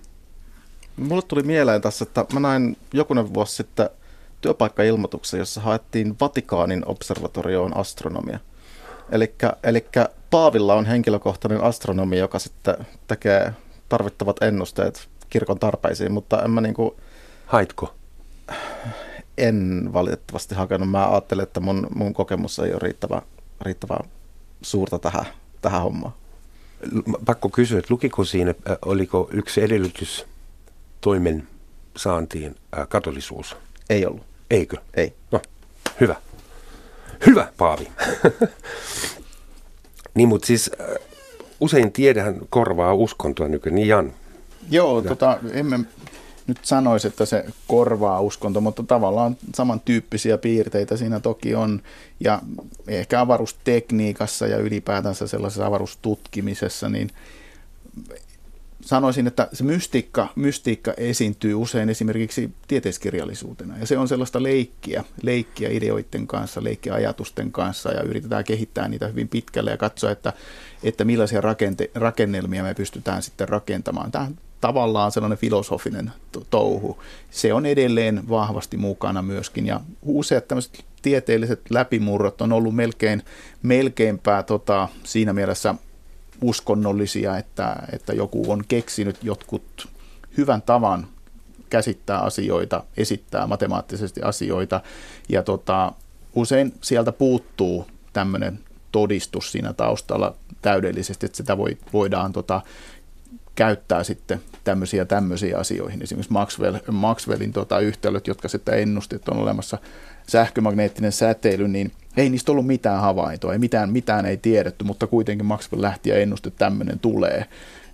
[0.98, 3.90] Mulle tuli mieleen tässä, että mä näin jokunen vuosi sitten
[4.42, 8.40] työpaikkailmoituksen, jossa haettiin Vatikaanin observatorioon astronomia.
[9.12, 9.36] Eli
[10.32, 12.76] Paavilla on henkilökohtainen astronomi, joka sitten
[13.08, 13.54] tekee
[13.90, 16.96] tarvittavat ennusteet kirkon tarpeisiin, mutta en mä niinku...
[17.46, 17.96] Haitko?
[19.38, 20.90] En valitettavasti hakenut.
[20.90, 23.22] Mä ajattelin, että mun, mun kokemus ei ole riittävän,
[23.62, 24.00] riittävän
[24.62, 25.26] suurta tähän,
[25.62, 26.14] tähän hommaan.
[27.26, 28.54] Pakko kysyä, että lukiko siinä,
[28.86, 30.26] oliko yksi edellytys
[31.02, 31.48] toimen
[31.98, 32.56] saantiin
[32.90, 33.58] katolisuus?
[33.90, 34.24] Ei ollut.
[34.50, 34.78] Eikö?
[34.94, 35.14] Ei.
[35.32, 35.42] No,
[36.02, 36.16] hyvä.
[37.26, 37.92] Hyvä, Paavi.
[40.14, 40.72] niin, mutta siis
[41.60, 44.14] usein tiedähän korvaa uskontoa nykyään, niin Jan?
[44.70, 45.80] Joo, tota, emme
[46.48, 51.82] nyt sanoisi, että se korvaa uskonto, mutta tavallaan samantyyppisiä piirteitä siinä toki on.
[52.20, 52.42] Ja
[52.88, 57.10] ehkä avaruustekniikassa ja ylipäätänsä sellaisessa avaruustutkimisessa, niin
[58.90, 63.78] sanoisin, että se mystiikka, mystiikka esiintyy usein esimerkiksi tieteiskirjallisuutena.
[63.78, 69.08] Ja se on sellaista leikkiä, leikkiä ideoiden kanssa, leikkiä ajatusten kanssa ja yritetään kehittää niitä
[69.08, 70.34] hyvin pitkälle ja katsoa, että,
[70.84, 74.12] että millaisia rakente, rakennelmia me pystytään sitten rakentamaan.
[74.12, 76.12] Tämä tavallaan sellainen filosofinen
[76.50, 77.00] touhu.
[77.32, 83.24] Se on edelleen vahvasti mukana myöskin ja useat tämmöiset tieteelliset läpimurrot on ollut melkein,
[83.64, 85.76] melkeinpä tota, siinä mielessä
[86.42, 89.88] uskonnollisia, että, että joku on keksinyt jotkut
[90.38, 91.08] hyvän tavan
[91.70, 94.82] käsittää asioita, esittää matemaattisesti asioita.
[95.30, 95.92] Ja tota,
[96.36, 98.60] usein sieltä puuttuu tämmöinen
[98.92, 102.62] todistus siinä taustalla täydellisesti, että sitä voi, voidaan tota,
[103.56, 106.04] käyttää sitten tämmöisiä tämmöisiä asioihin.
[106.04, 109.78] Esimerkiksi Maxwell, Maxwellin tota, yhtälöt, jotka sitten ennusti, että on olemassa
[110.28, 115.46] sähkömagneettinen säteily, niin ei niistä ollut mitään havaintoa, ei mitään, mitään ei tiedetty, mutta kuitenkin
[115.46, 117.46] Maxwell lähti ja ennusti, että tämmöinen tulee.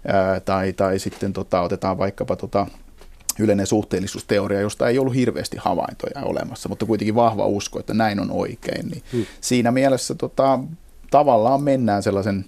[0.07, 2.67] Ää, tai, tai sitten tota, otetaan vaikkapa tota,
[3.39, 8.31] yleinen suhteellisuusteoria, josta ei ollut hirveästi havaintoja olemassa, mutta kuitenkin vahva usko, että näin on
[8.31, 8.88] oikein.
[8.88, 9.25] Niin hmm.
[9.41, 10.59] Siinä mielessä tota,
[11.11, 12.45] tavallaan mennään sellaisen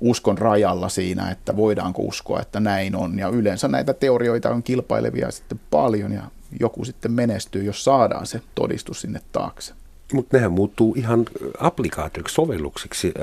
[0.00, 3.18] uskon rajalla siinä, että voidaanko uskoa, että näin on.
[3.18, 6.22] Ja yleensä näitä teorioita on kilpailevia sitten paljon ja
[6.60, 9.74] joku sitten menestyy, jos saadaan se todistus sinne taakse.
[10.12, 11.26] Mutta nehän muuttuu ihan
[11.58, 13.14] applikaatioiksi, sovelluksiksi.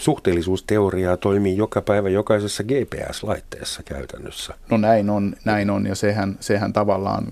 [0.00, 4.54] Suhteellisuusteoriaa toimii joka päivä jokaisessa GPS-laitteessa käytännössä.
[4.70, 7.26] No näin on, näin on ja sehän, sehän tavallaan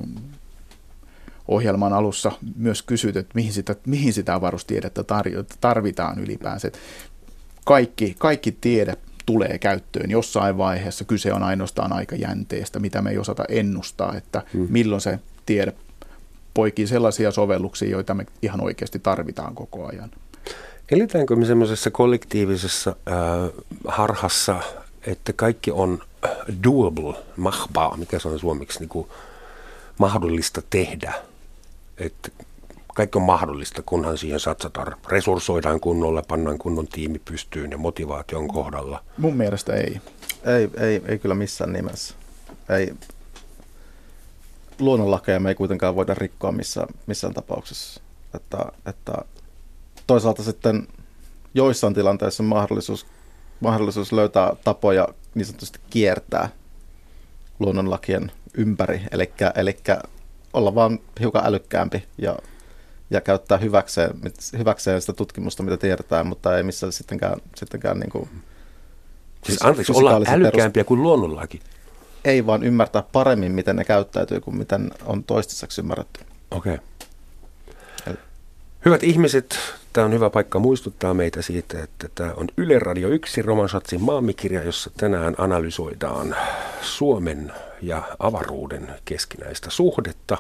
[1.49, 5.05] ohjelman alussa myös kysyt, että mihin sitä, mihin sitä avaruustiedettä
[5.61, 6.71] tarvitaan ylipäänsä
[7.65, 8.97] kaikki, kaikki tiede
[9.27, 11.05] tulee käyttöön jossain vaiheessa.
[11.05, 14.67] Kyse on ainoastaan aikajänteestä, mitä me ei osata ennustaa, että hmm.
[14.71, 15.73] milloin se tiede
[16.55, 20.11] poikii sellaisia sovelluksia, joita me ihan oikeasti tarvitaan koko ajan.
[20.91, 24.61] Eletäänkö me semmoisessa kollektiivisessa äh, harhassa,
[25.07, 26.03] että kaikki on
[26.65, 29.09] doable, mahbaa, mikä se on suomeksi, niin kuin
[29.99, 31.13] mahdollista tehdä?
[31.99, 32.29] Että
[33.01, 34.97] kaikki on mahdollista, kunhan siihen satsataan.
[35.09, 39.05] Resurssoidaan kunnolla, pannaan kunnon tiimi pystyyn ja motivaation kohdalla.
[39.19, 40.01] Mun mielestä ei.
[40.45, 42.15] Ei, ei, ei kyllä missään nimessä.
[42.69, 42.95] Ei.
[44.79, 48.01] Luonnonlakeja me ei kuitenkaan voida rikkoa missään, missään tapauksessa.
[48.35, 49.13] Että, että
[50.07, 50.89] toisaalta sitten
[51.55, 53.07] joissain tilanteissa mahdollisuus,
[53.61, 56.49] mahdollisuus löytää tapoja niin sanotusti kiertää
[57.59, 59.33] luonnonlakien ympäri, eli
[60.53, 62.37] olla vaan hiukan älykkäämpi ja
[63.11, 64.11] ja käyttää hyväkseen,
[64.59, 68.29] hyväkseen sitä tutkimusta, mitä tiedetään, mutta ei missään sittenkään, sittenkään niin kuin,
[69.45, 71.61] Siis anteeksi, olla älykkäämpiä kuin luonnollakin.
[72.25, 76.21] Ei vaan ymmärtää paremmin, miten ne käyttäytyy kuin miten on toistaiseksi ymmärretty.
[76.51, 76.75] Okei.
[76.75, 78.17] Okay.
[78.85, 79.59] Hyvät ihmiset,
[79.93, 84.63] tämä on hyvä paikka muistuttaa meitä siitä, että tämä on Yle Radio 1 Romansatsin maamikirja,
[84.63, 86.37] jossa tänään analysoidaan
[86.83, 90.39] Suomen ja avaruuden keskinäistä suhdetta.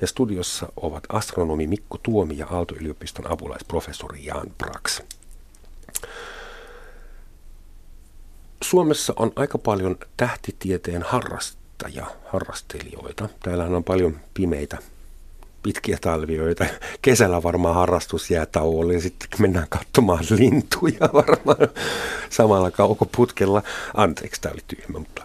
[0.00, 5.00] Ja studiossa ovat astronomi Mikko Tuomi ja Aalto-yliopiston apulaisprofessori Jan Brax.
[8.62, 13.28] Suomessa on aika paljon tähtitieteen harrastajia, harrastelijoita.
[13.42, 14.78] Täällähän on paljon pimeitä
[15.62, 16.64] pitkiä talvioita.
[17.02, 21.68] Kesällä varmaan harrastus jää tauolle ja sitten mennään katsomaan lintuja varmaan
[22.30, 23.62] samalla kaukoputkella.
[23.94, 25.22] Anteeksi, tämä oli tyhmä, mutta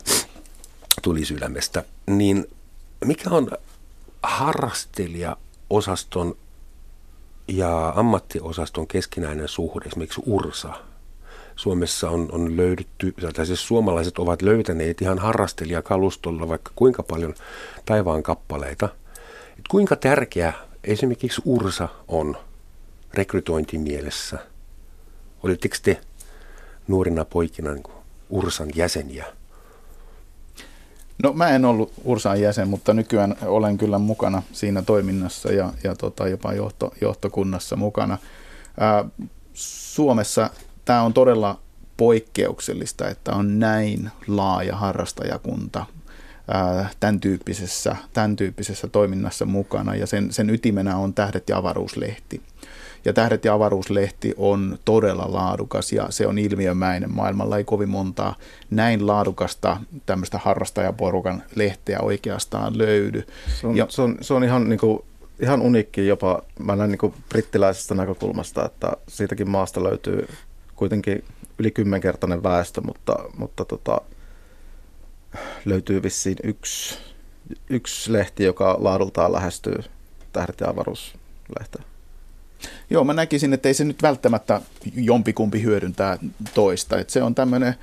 [1.06, 1.84] tuli sydämestä.
[2.08, 2.46] Niin
[3.06, 3.52] mikä on
[4.24, 6.38] harrastelija-osaston
[7.48, 10.74] ja ammattiosaston keskinäinen suhde, esimerkiksi URSA?
[11.56, 17.34] Suomessa on, on löydetty, tai siis suomalaiset ovat löytäneet ihan harrastelijakalustolla vaikka kuinka paljon
[17.86, 18.90] taivaan kappaleita–
[19.58, 22.38] että kuinka tärkeä esimerkiksi URSA on
[23.14, 24.40] rekrytointimielessä?
[25.44, 26.02] Olitteko te
[26.88, 27.84] nuorina poikina niin
[28.30, 29.26] URSAn jäseniä?
[31.24, 35.96] No mä en ollut URSAn jäsen, mutta nykyään olen kyllä mukana siinä toiminnassa ja, ja
[35.96, 38.18] tota, jopa johto, johtokunnassa mukana.
[38.80, 39.06] Ää,
[39.54, 40.50] Suomessa
[40.86, 41.60] tämä on todella
[41.98, 45.86] poikkeuksellista, että on näin laaja harrastajakunta
[47.00, 52.42] tämän tyyppisessä, tämän tyyppisessä toiminnassa mukana ja sen, sen ytimenä on Tähdet ja avaruuslehti.
[53.06, 57.14] Ja Tähdet ja avaruuslehti on todella laadukas ja se on ilmiömäinen.
[57.14, 58.36] Maailmalla ei kovin montaa
[58.70, 63.28] näin laadukasta tämmöistä harrastajaporukan lehteä oikeastaan löydy.
[63.62, 65.00] Se on, ja, se on, se on ihan, niin kuin,
[65.40, 70.28] ihan uniikki jopa, mä näen niin brittiläisestä näkökulmasta, että siitäkin maasta löytyy
[70.76, 71.24] kuitenkin
[71.60, 74.02] yli kymmenkertainen väestö, mutta, mutta tota,
[75.66, 76.98] löytyy vissiin yksi,
[77.70, 79.80] yksi lehti, joka laadultaan lähestyy
[80.34, 81.95] Tähdet ja avaruuslehteä.
[82.90, 84.62] Joo, mä näkisin, että ei se nyt välttämättä
[84.96, 86.18] jompikumpi hyödyntää
[86.54, 86.98] toista.
[86.98, 87.76] Että se on tämmöinen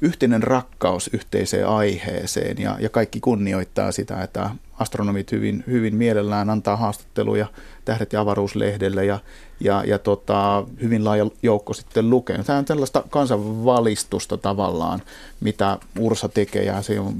[0.00, 6.76] yhteinen rakkaus yhteiseen aiheeseen ja, ja kaikki kunnioittaa sitä, että astronomit hyvin, hyvin mielellään antaa
[6.76, 7.46] haastatteluja
[7.84, 9.18] Tähdet ja avaruuslehdelle ja,
[9.60, 12.42] ja, ja tota, hyvin laaja joukko sitten lukee.
[12.42, 15.02] Tämä on tällaista kansanvalistusta tavallaan,
[15.40, 17.14] mitä Ursa tekee ja se on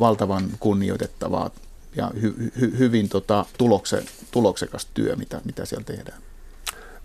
[0.00, 1.50] valtavan kunnioitettavaa
[1.96, 6.18] ja hy, hy, hyvin tota, tulokse, tuloksekas työ, mitä, mitä siellä tehdään.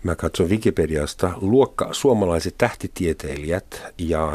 [0.02, 4.32] Mä katson Wikipediasta luokka suomalaiset tähtitieteilijät ja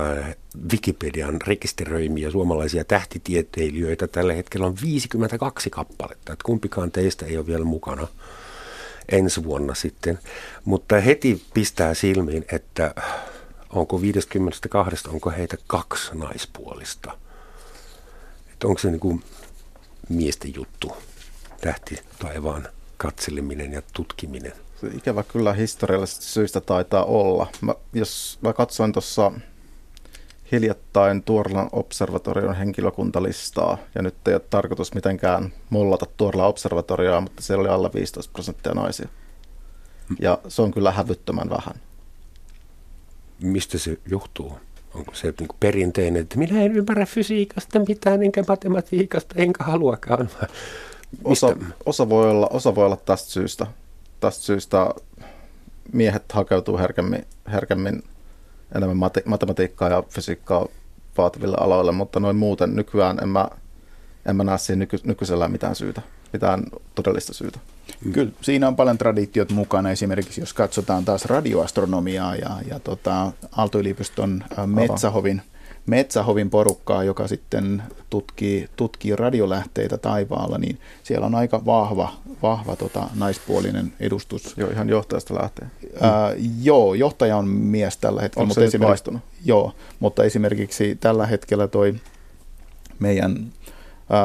[0.71, 6.33] Wikipedian rekisteröimiä suomalaisia tähtitieteilijöitä tällä hetkellä on 52 kappaletta.
[6.33, 8.07] Että kumpikaan teistä ei ole vielä mukana
[9.11, 10.19] ensi vuonna sitten.
[10.65, 12.95] Mutta heti pistää silmiin, että
[13.69, 17.17] onko 52, onko heitä kaksi naispuolista.
[18.51, 19.23] Että onko se niin kuin
[20.09, 20.97] miesten juttu,
[21.61, 24.53] tähti taivaan katseleminen ja tutkiminen.
[24.81, 27.47] Se ikävä kyllä historiallisista syistä taitaa olla.
[27.61, 29.31] Mä, jos mä katsoin tuossa
[30.51, 37.61] hiljattain Tuorlan observatorion henkilökuntalistaa, ja nyt ei ole tarkoitus mitenkään mollata Tuorlan observatorioa, mutta siellä
[37.61, 39.07] oli alle 15 prosenttia naisia.
[40.19, 41.75] Ja se on kyllä hävyttömän vähän.
[43.41, 44.57] Mistä se johtuu?
[44.93, 50.29] Onko se niin kuin perinteinen, että minä en ymmärrä fysiikasta mitään, enkä matematiikasta, enkä haluakaan.
[51.23, 53.67] Osa, osa, voi olla, osa voi olla tästä syystä.
[54.19, 54.89] Tästä syystä
[55.93, 58.03] miehet hakeutuu herkemmin, herkemmin
[58.75, 60.67] enemmän mate, matematiikkaa ja fysiikkaa
[61.17, 63.47] vaativille aloille, mutta noin muuten nykyään en mä,
[64.25, 66.01] en mä näe siihen nyky, nykyisellä mitään syytä,
[66.33, 66.63] mitään
[66.95, 67.59] todellista syytä.
[68.13, 69.91] Kyllä, siinä on paljon traditiot mukana.
[69.91, 75.41] Esimerkiksi jos katsotaan taas radioastronomiaa ja, ja tota, Aalto-yliopiston Metsähovin,
[75.87, 83.09] Metsähovin porukkaa, joka sitten tutkii, tutkii radiolähteitä taivaalla, niin siellä on aika vahva, vahva tota,
[83.15, 84.57] naispuolinen edustus.
[84.57, 85.67] Joo, ihan johtajasta lähtee.
[86.01, 88.43] Ää, joo, johtaja on mies tällä hetkellä.
[88.43, 89.21] Onko mutta se vaistunut?
[89.45, 91.95] Joo, mutta esimerkiksi tällä hetkellä toi
[92.99, 93.53] meidän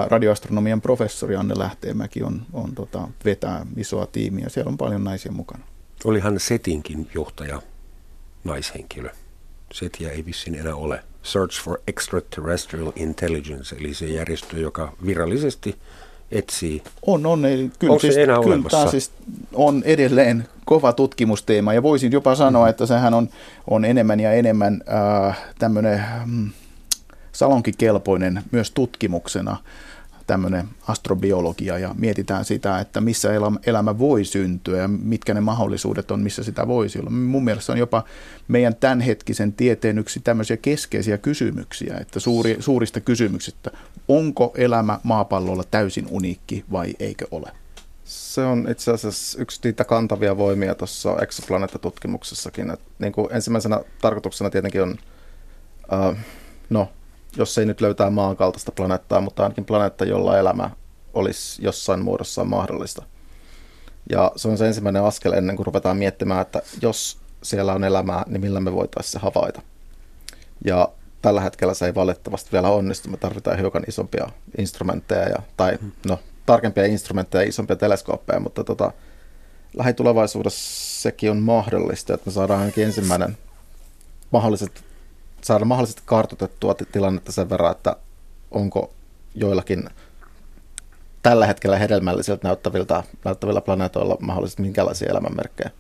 [0.09, 4.49] radioastronomian professori Anne Lähteenmäki on, on tota, vetää isoa tiimiä.
[4.49, 5.65] Siellä on paljon naisia mukana.
[6.05, 7.63] Olihan Setinkin johtaja
[8.45, 9.11] naishenkilö.
[9.73, 11.05] Setiä ei vissiin enää ole.
[11.23, 15.77] Search for Extraterrestrial Intelligence, eli se järjestö, joka virallisesti
[16.31, 16.83] etsii.
[17.07, 17.45] On, on.
[17.45, 18.79] Ei, kyllä, Onko siis, enää kyllä olemassa?
[18.79, 19.11] tämä siis
[19.53, 23.29] on edelleen kova tutkimusteema ja voisin jopa sanoa, että sehän on,
[23.71, 24.83] on enemmän ja enemmän
[25.29, 26.51] äh, tämmöinen mm,
[27.33, 29.57] salonkikelpoinen myös tutkimuksena
[30.27, 33.29] tämmöinen astrobiologia ja mietitään sitä, että missä
[33.67, 37.11] elämä voi syntyä ja mitkä ne mahdollisuudet on, missä sitä voisi olla.
[37.11, 38.05] Mun mielestä on jopa
[38.49, 43.71] meidän tämänhetkisen tieteen yksi tämmöisiä keskeisiä kysymyksiä, että suuri, suurista kysymyksistä,
[44.09, 47.53] onko elämä maapallolla täysin uniikki vai eikö ole?
[48.05, 52.71] Se on itse asiassa yksi niitä kantavia voimia tuossa exoplaneettatutkimuksessakin.
[52.71, 54.97] Että niin kuin ensimmäisenä tarkoituksena tietenkin on,
[55.93, 56.17] uh,
[56.71, 56.89] no
[57.37, 60.71] jos ei nyt löytää maan kaltaista planeettaa, mutta ainakin planeetta, jolla elämä
[61.15, 63.03] olisi jossain muodossa mahdollista.
[64.11, 68.25] Ja se on se ensimmäinen askel ennen kuin ruvetaan miettimään, että jos siellä on elämää,
[68.27, 69.63] niin millä me voitaisiin se havaita.
[70.65, 70.89] Ja
[71.23, 73.11] tällä hetkellä se ei valitettavasti vielä onnistu.
[73.11, 78.93] Me tarvitaan hiukan isompia instrumentteja, ja, tai no, tarkempia instrumentteja ja isompia teleskooppeja, mutta tota,
[79.75, 83.39] lähitulevaisuudessa sekin on mahdollista, että me saadaan ainakin ensimmäinen
[84.31, 84.85] mahdolliset
[85.45, 87.97] saada mahdollisesti kartoitettua tilannetta sen verran, että
[88.51, 88.93] onko
[89.35, 89.85] joillakin
[91.23, 95.71] tällä hetkellä hedelmällisiltä näyttäviltä, näyttävillä planeetoilla mahdollisesti minkälaisia elämänmerkkejä.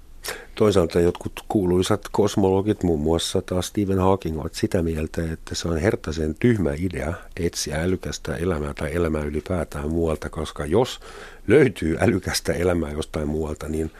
[0.54, 5.78] Toisaalta jotkut kuuluisat kosmologit, muun muassa taas Stephen Hawking, ovat sitä mieltä, että se on
[5.78, 11.00] hertaisen tyhmä idea etsiä älykästä elämää tai elämää ylipäätään muualta, koska jos
[11.46, 13.90] löytyy älykästä elämää jostain muualta, niin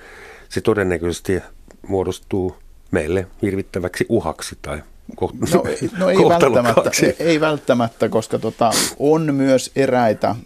[0.49, 1.41] se todennäköisesti
[1.89, 2.57] muodostuu
[2.91, 4.83] meille hirvittäväksi uhaksi tai
[5.21, 5.63] No,
[5.99, 10.37] no ei, välttämättä, ei välttämättä, koska tota, on myös eräitä äh,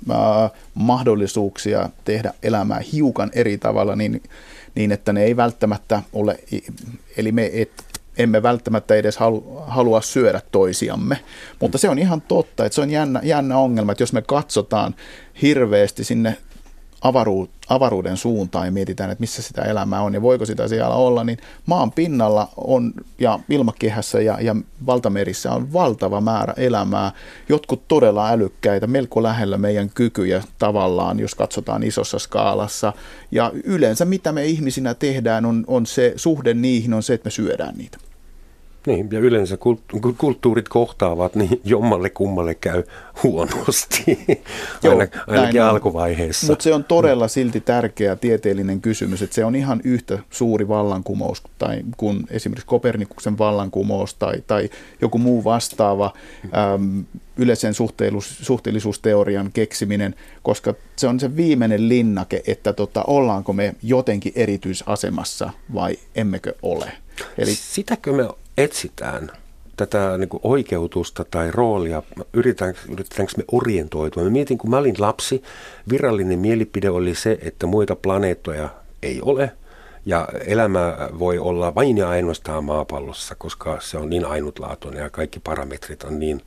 [0.74, 4.22] mahdollisuuksia tehdä elämää hiukan eri tavalla niin,
[4.74, 6.38] niin, että ne ei välttämättä ole,
[7.16, 7.84] eli me et,
[8.18, 11.18] emme välttämättä edes halu, halua syödä toisiamme.
[11.60, 14.94] Mutta se on ihan totta, että se on jännä, jännä ongelma, että jos me katsotaan
[15.42, 16.36] hirveästi sinne
[17.02, 21.24] avaru, avaruuden suuntaan ja mietitään, että missä sitä elämää on ja voiko sitä siellä olla,
[21.24, 27.12] niin maan pinnalla on ja ilmakehässä ja, ja valtamerissä on valtava määrä elämää.
[27.48, 32.92] Jotkut todella älykkäitä, melko lähellä meidän kykyjä tavallaan, jos katsotaan isossa skaalassa.
[33.30, 37.30] Ja yleensä mitä me ihmisinä tehdään on, on se suhde niihin, on se, että me
[37.30, 37.98] syödään niitä.
[38.86, 39.58] Niin, ja yleensä
[40.18, 42.82] kulttuurit kohtaavat, niin jommalle kummalle käy
[43.22, 44.18] huonosti,
[44.82, 45.68] Joo, Aina, ainakin on.
[45.68, 46.46] alkuvaiheessa.
[46.46, 51.42] Mutta se on todella silti tärkeä tieteellinen kysymys, että se on ihan yhtä suuri vallankumous
[51.58, 54.70] tai kuin esimerkiksi Kopernikuksen vallankumous tai, tai
[55.00, 56.12] joku muu vastaava
[56.74, 57.04] äm,
[57.36, 57.74] yleisen
[58.42, 65.96] suhteellisuusteorian keksiminen, koska se on se viimeinen linnake, että tota, ollaanko me jotenkin erityisasemassa vai
[66.14, 66.92] emmekö ole.
[67.38, 68.28] Eli, Sitäkö me
[68.58, 69.30] etsitään
[69.76, 72.02] tätä niin kuin oikeutusta tai roolia,
[72.32, 74.22] yritetäänkö, yritetäänkö me orientoitua.
[74.22, 75.42] Mä mietin, kun mä olin lapsi,
[75.90, 78.68] virallinen mielipide oli se, että muita planeettoja
[79.02, 79.50] ei ole,
[80.06, 85.40] ja elämä voi olla vain ja ainoastaan maapallossa, koska se on niin ainutlaatuinen ja kaikki
[85.40, 86.42] parametrit on niin,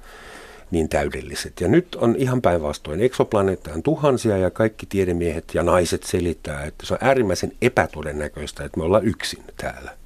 [0.72, 1.62] niin täydelliset.
[1.62, 3.02] Ja nyt on ihan päinvastoin.
[3.02, 8.78] Eksoplaneetta on tuhansia ja kaikki tiedemiehet ja naiset selittää, että se on äärimmäisen epätodennäköistä, että
[8.78, 9.99] me ollaan yksin täällä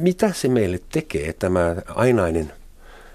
[0.00, 2.52] mitä se meille tekee, tämä ainainen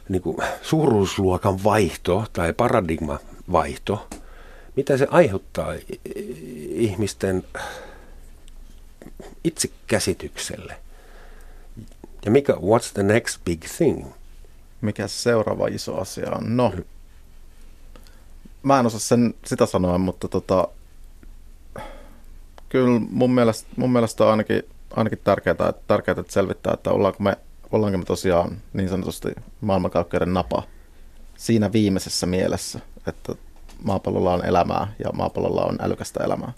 [0.10, 3.20] niin kuin suuruusluokan vaihto tai paradigma
[3.52, 4.08] vaihto,
[4.76, 5.74] mitä se aiheuttaa
[6.70, 7.44] ihmisten
[9.44, 10.78] itsekäsitykselle?
[12.26, 14.06] Ja mikä, what's the next big thing?
[14.82, 16.58] Mikä seuraava iso asia on?
[16.58, 16.74] No,
[18.64, 20.68] mä en osaa sen, sitä sanoa, mutta tota,
[22.70, 24.64] kyllä mun mielestä, mun mielestä ainakin
[24.96, 27.38] ainakin tärkeää, että, tärkeää, että selvittää, että ollaanko me,
[27.72, 29.30] ollaanko me tosiaan niin sanotusti
[29.62, 30.64] maailmankaikkeuden napa
[31.38, 33.36] siinä viimeisessä mielessä, että
[33.84, 36.54] maapallolla on elämää ja maapallolla on älykästä elämää,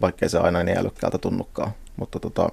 [0.00, 1.70] vaikkei se aina niin älykkäältä tunnukaan.
[1.96, 2.48] Mutta tota,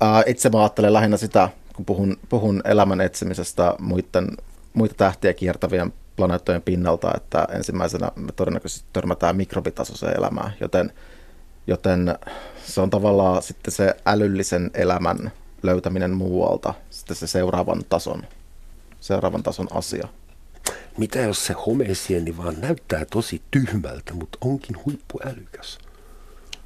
[0.00, 4.28] ää, itse mä ajattelen lähinnä sitä, kun puhun, puhun elämän etsimisestä muiden,
[4.74, 10.92] muita tähtiä kiertävien planeettojen pinnalta, että ensimmäisenä me todennäköisesti törmätään mikrobitasoiseen elämään, joten–
[11.66, 12.18] Joten
[12.66, 18.22] se on tavallaan sitten se älyllisen elämän löytäminen muualta, sitten se seuraavan tason,
[19.00, 20.08] seuraavan tason asia.
[20.98, 25.78] Mitä jos se homesieni vaan näyttää tosi tyhmältä, mutta onkin huippuälykäs?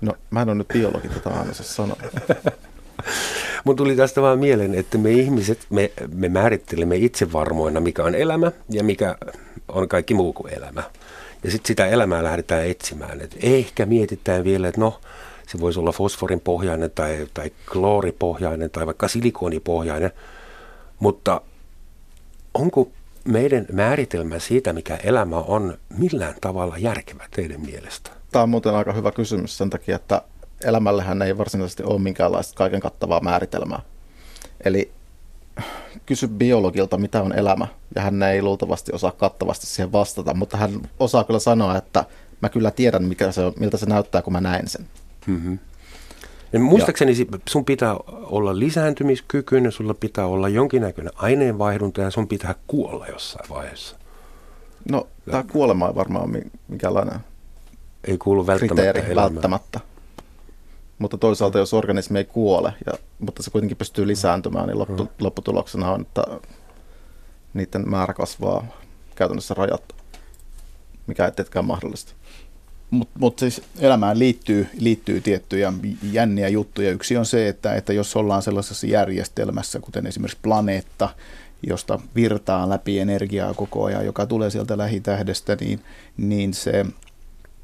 [0.01, 1.96] No, mä en ole nyt biologi tätä aina sanoa.
[3.64, 8.14] Mun tuli tästä vaan mieleen, että me ihmiset, me, me määrittelemme itse varmoina, mikä on
[8.14, 9.16] elämä ja mikä
[9.68, 10.82] on kaikki muu kuin elämä.
[11.45, 13.20] Ja sitten sitä elämää lähdetään etsimään.
[13.20, 15.01] Et ehkä mietitään vielä, että no,
[15.47, 20.11] se voisi olla fosforin pohjainen tai, tai klooripohjainen tai vaikka silikonipohjainen.
[20.99, 21.41] Mutta
[22.55, 22.89] onko
[23.24, 28.11] meidän määritelmä siitä, mikä elämä on, millään tavalla järkevä teidän mielestä?
[28.32, 30.22] Tämä on muuten aika hyvä kysymys sen takia, että
[30.64, 33.80] elämällähän ei varsinaisesti ole minkäänlaista kaiken kattavaa määritelmää.
[34.64, 34.93] Eli
[36.07, 40.70] kysy biologilta, mitä on elämä, ja hän ei luultavasti osaa kattavasti siihen vastata, mutta hän
[41.01, 42.05] osaa kyllä sanoa, että
[42.42, 44.86] mä kyllä tiedän, mikä se on, miltä se näyttää, kun mä näen sen.
[45.26, 45.59] Mm-hmm.
[46.53, 47.38] Ja muistaakseni ja.
[47.49, 53.96] sun pitää olla lisääntymiskykyinen, sulla pitää olla jonkinnäköinen aineenvaihdunta ja sun pitää kuolla jossain vaiheessa.
[54.90, 56.30] No, tämä kuolema ei varmaan
[56.68, 57.20] minkäänlainen
[58.05, 59.34] ei kuulu välttämättä kriteeri, elämään.
[59.34, 59.80] välttämättä.
[60.99, 65.09] Mutta toisaalta, jos organismi ei kuole, ja, mutta se kuitenkin pystyy lisääntymään, niin loppu, mm.
[65.20, 66.24] lopputuloksena on, että
[67.55, 68.66] niiden määrä kasvaa
[69.14, 69.94] käytännössä rajatta,
[71.07, 72.12] mikä ei tietenkään mahdollista.
[72.90, 75.72] Mutta mut siis elämään liittyy, liittyy tiettyjä
[76.12, 76.90] jänniä juttuja.
[76.90, 81.09] Yksi on se, että, että jos ollaan sellaisessa järjestelmässä, kuten esimerkiksi planeetta,
[81.66, 85.80] josta virtaa läpi energiaa koko ajan, joka tulee sieltä lähitähdestä, niin,
[86.16, 86.86] niin se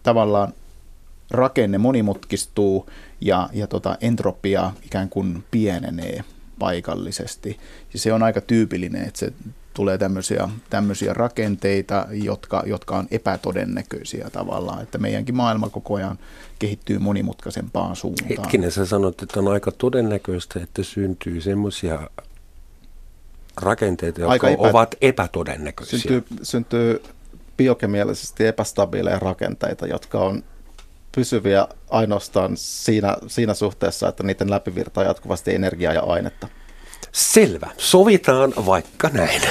[0.03, 0.53] tavallaan
[1.31, 6.25] rakenne monimutkistuu ja, ja tota, entropia ikään kuin pienenee
[6.59, 7.59] paikallisesti.
[7.93, 9.33] Ja se on aika tyypillinen, että se
[9.75, 16.19] tulee tämmöisiä, tämmöisiä rakenteita, jotka, jotka on epätodennäköisiä tavallaan, että meidänkin maailma koko ajan
[16.59, 18.29] kehittyy monimutkaisempaan suuntaan.
[18.29, 22.11] Hetkinen, sä sanoit, että on aika todennäköistä, että syntyy semmoisia
[23.57, 24.63] rakenteita, jotka aika epä...
[24.63, 25.99] ovat epätodennäköisiä.
[25.99, 27.03] Syntyy, syntyy
[27.57, 30.45] biokemiallisesti epästabiileja rakenteita, jotka on
[31.15, 36.49] pysyviä ainoastaan siinä, siinä suhteessa, että niiden läpivirtaa jatkuvasti energiaa ja ainetta.
[37.13, 37.71] Selvä.
[37.79, 39.43] Sovitaan vaikka näin.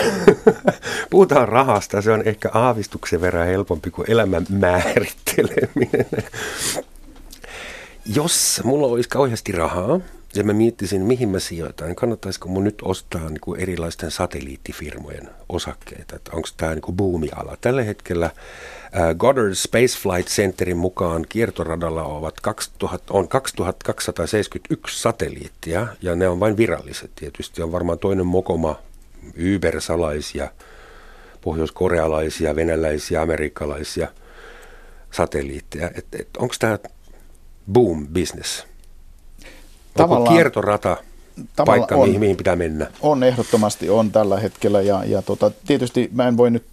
[1.10, 2.02] Puhutaan rahasta.
[2.02, 6.06] Se on ehkä aavistuksen verran helpompi kuin elämän määritteleminen.
[8.06, 10.00] Jos mulla olisi kauheasti rahaa
[10.36, 16.20] ja mä miettisin, mihin mä sijoitan, kannattaisiko mun nyt ostaa niin kuin erilaisten satelliittifirmojen osakkeita?
[16.34, 17.58] Onko tämä niin boomiala?
[17.62, 18.30] Tällä hetkellä
[19.18, 26.58] Goddard Space Flight Centerin mukaan kiertoradalla ovat 2000, on 2271 satelliittia ja ne on vain
[26.58, 27.12] viralliset.
[27.16, 28.76] Tietysti on varmaan toinen mokoma
[29.38, 30.52] ybersalaisia,
[31.42, 34.08] pohjoiskorealaisia, venäläisiä, amerikkalaisia
[35.12, 35.92] satelliitteja.
[35.96, 36.80] Et, et, Onko tämä
[37.72, 38.66] boom business?
[40.00, 40.98] Onko kiertorata
[41.66, 42.88] paikka, on, mihin pitää mennä?
[43.02, 46.73] On ehdottomasti on tällä hetkellä ja, ja tota, tietysti mä en voi nyt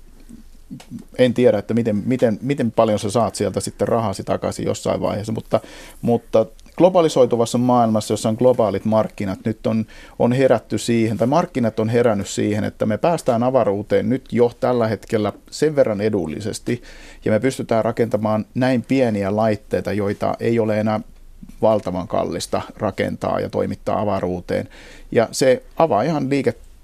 [1.18, 5.33] en tiedä, että miten, miten, miten paljon sä saat sieltä sitten rahasi takaisin jossain vaiheessa,
[5.33, 5.61] mutta,
[6.03, 6.47] mutta
[6.77, 9.87] globalisoituvassa maailmassa, jossa on globaalit markkinat, nyt on,
[10.18, 14.89] on herätty siihen, tai markkinat on herännyt siihen, että me päästään avaruuteen nyt jo tällä
[14.89, 16.83] hetkellä sen verran edullisesti,
[17.25, 21.01] ja me pystytään rakentamaan näin pieniä laitteita, joita ei ole enää
[21.62, 24.68] valtavan kallista rakentaa ja toimittaa avaruuteen.
[25.12, 26.31] Ja se avaa ihan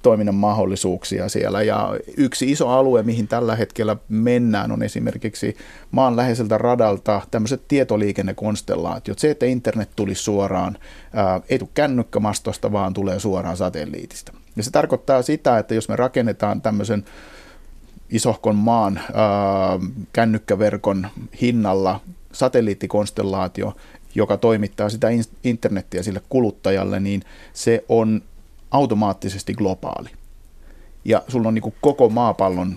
[0.06, 1.62] liiketoiminnan mahdollisuuksia siellä.
[1.62, 5.56] Ja yksi iso alue, mihin tällä hetkellä mennään, on esimerkiksi
[5.90, 9.18] maan läheiseltä radalta tämmöiset tietoliikennekonstellaatiot.
[9.18, 10.78] Se, että internet tuli suoraan,
[11.12, 14.32] ää, ei tule kännykkämastosta, vaan tulee suoraan satelliitista.
[14.56, 17.04] Ja se tarkoittaa sitä, että jos me rakennetaan tämmöisen
[18.10, 19.78] isohkon maan ää,
[20.12, 21.06] kännykkäverkon
[21.40, 22.00] hinnalla
[22.32, 23.76] satelliittikonstellaatio,
[24.14, 25.08] joka toimittaa sitä
[25.44, 28.22] internettiä sille kuluttajalle, niin se on
[28.76, 30.08] automaattisesti globaali.
[31.04, 32.76] Ja sulla on niin koko maapallon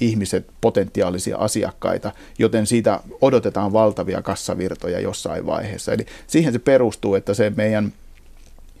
[0.00, 5.92] ihmiset potentiaalisia asiakkaita, joten siitä odotetaan valtavia kassavirtoja jossain vaiheessa.
[5.92, 7.92] Eli siihen se perustuu, että se meidän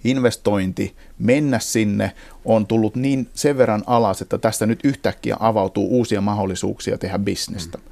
[0.04, 2.12] investointi mennä sinne
[2.44, 7.78] on tullut niin sen verran alas, että tästä nyt yhtäkkiä avautuu uusia mahdollisuuksia tehdä bisnestä.
[7.78, 7.84] Mm.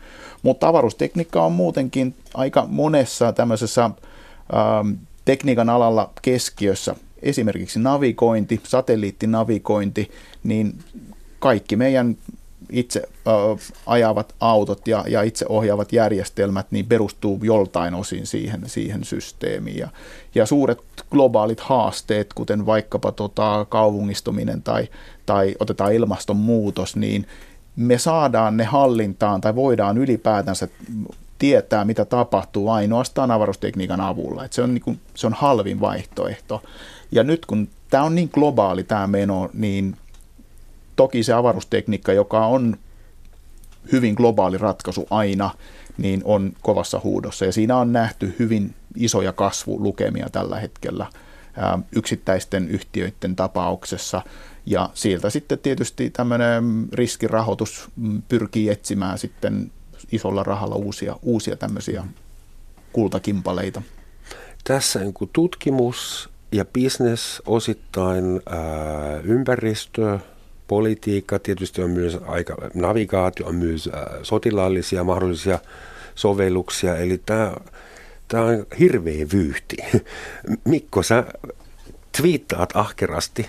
[0.42, 4.90] Mutta avaruustekniikka on muutenkin aika monessa tämmöisessä ähm,
[5.24, 6.94] tekniikan alalla keskiössä.
[7.22, 10.10] Esimerkiksi navigointi, satelliittinavigointi,
[10.44, 10.78] niin
[11.38, 12.16] kaikki meidän
[12.70, 13.08] itse
[13.86, 19.78] ajavat autot ja, ja itse ohjaavat järjestelmät niin perustuu joltain osin siihen, siihen systeemiin.
[19.78, 19.88] Ja,
[20.34, 20.78] ja suuret
[21.10, 24.88] globaalit haasteet, kuten vaikkapa tota, kaupungistuminen tai,
[25.26, 27.26] tai otetaan ilmastonmuutos, niin
[27.76, 30.68] me saadaan ne hallintaan tai voidaan ylipäätänsä
[31.42, 34.44] tietää, mitä tapahtuu ainoastaan avaruustekniikan avulla.
[34.44, 36.62] Et se, on niin kuin, se on halvin vaihtoehto.
[37.12, 39.96] Ja nyt kun tämä on niin globaali tämä meno, niin
[40.96, 42.76] toki se avaruustekniikka, joka on
[43.92, 45.50] hyvin globaali ratkaisu aina,
[45.98, 47.44] niin on kovassa huudossa.
[47.44, 51.06] Ja siinä on nähty hyvin isoja kasvulukemia tällä hetkellä
[51.96, 54.22] yksittäisten yhtiöiden tapauksessa.
[54.66, 57.88] Ja sieltä sitten tietysti tämmöinen riskirahoitus
[58.28, 59.72] pyrkii etsimään sitten
[60.12, 62.04] isolla rahalla uusia, uusia tämmöisiä
[62.92, 63.82] kultakimpaleita.
[64.64, 70.18] Tässä niin tutkimus ja business osittain ää, ympäristö,
[70.68, 75.58] politiikka, tietysti on myös aika, navigaatio, on myös ää, sotilaallisia mahdollisia
[76.14, 77.52] sovelluksia, eli tämä
[78.32, 79.76] Tämä on hirveä vyyhti.
[80.64, 81.24] Mikko, sä
[82.16, 83.46] twiittaat ahkerasti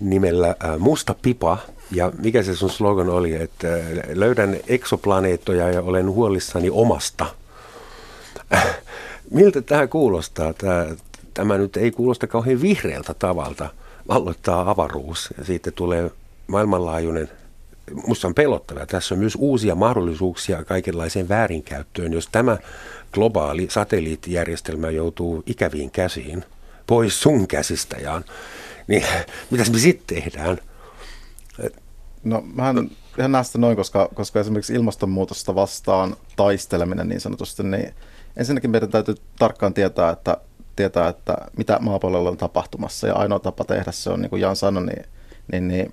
[0.00, 1.58] nimellä Musta Pipa.
[1.90, 3.68] Ja mikä se sun slogan oli, että
[4.14, 7.26] löydän eksoplaneettoja ja olen huolissani omasta.
[9.30, 10.52] Miltä tämä kuulostaa?
[10.52, 10.86] Tämä,
[11.34, 13.70] tämä nyt ei kuulosta kauhean vihreältä tavalta
[14.08, 16.10] valloittaa avaruus ja siitä tulee
[16.46, 17.28] maailmanlaajuinen
[18.06, 18.86] Musta on pelottavaa.
[18.86, 22.56] Tässä on myös uusia mahdollisuuksia kaikenlaiseen väärinkäyttöön, jos tämä
[23.12, 26.44] globaali satelliittijärjestelmä joutuu ikäviin käsiin,
[26.86, 28.24] pois sun käsistä, Jaan,
[28.88, 29.04] niin
[29.50, 30.58] mitäs me sitten tehdään?
[32.24, 37.94] No mä en ihan näistä noin, koska, koska esimerkiksi ilmastonmuutosta vastaan taisteleminen niin sanotusti, niin
[38.36, 40.36] ensinnäkin meidän täytyy tarkkaan tietää, että,
[40.76, 43.06] tietää, että mitä maapallolla on tapahtumassa.
[43.06, 45.04] Ja ainoa tapa tehdä se on, niin kuin Jan sanoi, niin,
[45.52, 45.92] niin, niin,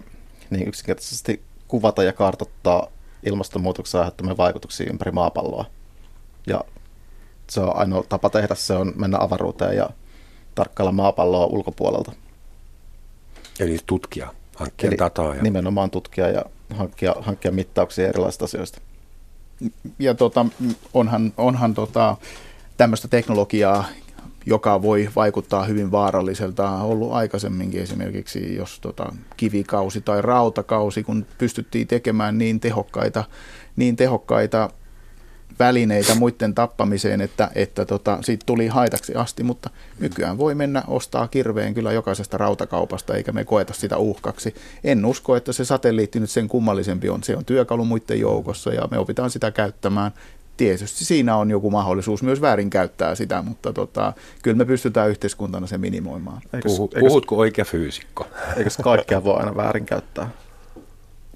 [0.50, 2.88] niin yksinkertaisesti kuvata ja kartoittaa
[3.24, 5.66] ilmastonmuutoksen aiheuttamia vaikutuksia ympäri maapalloa.
[6.48, 6.62] Ja
[7.50, 9.90] se on ainoa tapa tehdä, se on mennä avaruuteen ja
[10.56, 12.12] tarkkailla maapalloa ulkopuolelta.
[13.60, 15.36] Eli tutkia, hankkia Eli dataa.
[15.36, 15.44] Ja...
[15.44, 18.82] Nimenomaan tutkia ja hankkia, hankkia mittauksia erilaisista asioista.
[20.00, 20.46] Ja tota,
[20.94, 22.18] onhan, onhan tota,
[22.78, 23.86] tämmöistä teknologiaa,
[24.46, 31.26] joka voi vaikuttaa hyvin vaaralliselta, on ollut aikaisemminkin esimerkiksi, jos tota, kivikausi tai rautakausi, kun
[31.38, 33.24] pystyttiin tekemään niin tehokkaita,
[33.76, 34.70] niin tehokkaita
[35.60, 41.28] välineitä muiden tappamiseen, että, että tota, siitä tuli haitaksi asti, mutta nykyään voi mennä ostaa
[41.28, 44.56] kirveen kyllä jokaisesta rautakaupasta, eikä me koeta sitä uhkaksi.
[44.84, 47.24] En usko, että se satelliitti nyt sen kummallisempi on.
[47.24, 50.12] Se on työkalu muiden joukossa ja me opitaan sitä käyttämään.
[50.58, 55.78] Tietysti siinä on joku mahdollisuus myös väärinkäyttää sitä, mutta tota, kyllä me pystytään yhteiskuntana se
[55.78, 56.42] minimoimaan.
[56.54, 58.28] Eikös, Puhu, eikös, puhutko oikea fyysikko?
[58.58, 60.30] Eikös kaikkea voi aina väärinkäyttää?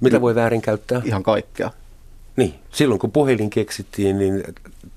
[0.01, 1.01] Mitä voi väärinkäyttää?
[1.05, 1.72] Ihan kaikkea.
[2.36, 4.44] Niin, silloin kun puhelin keksittiin, niin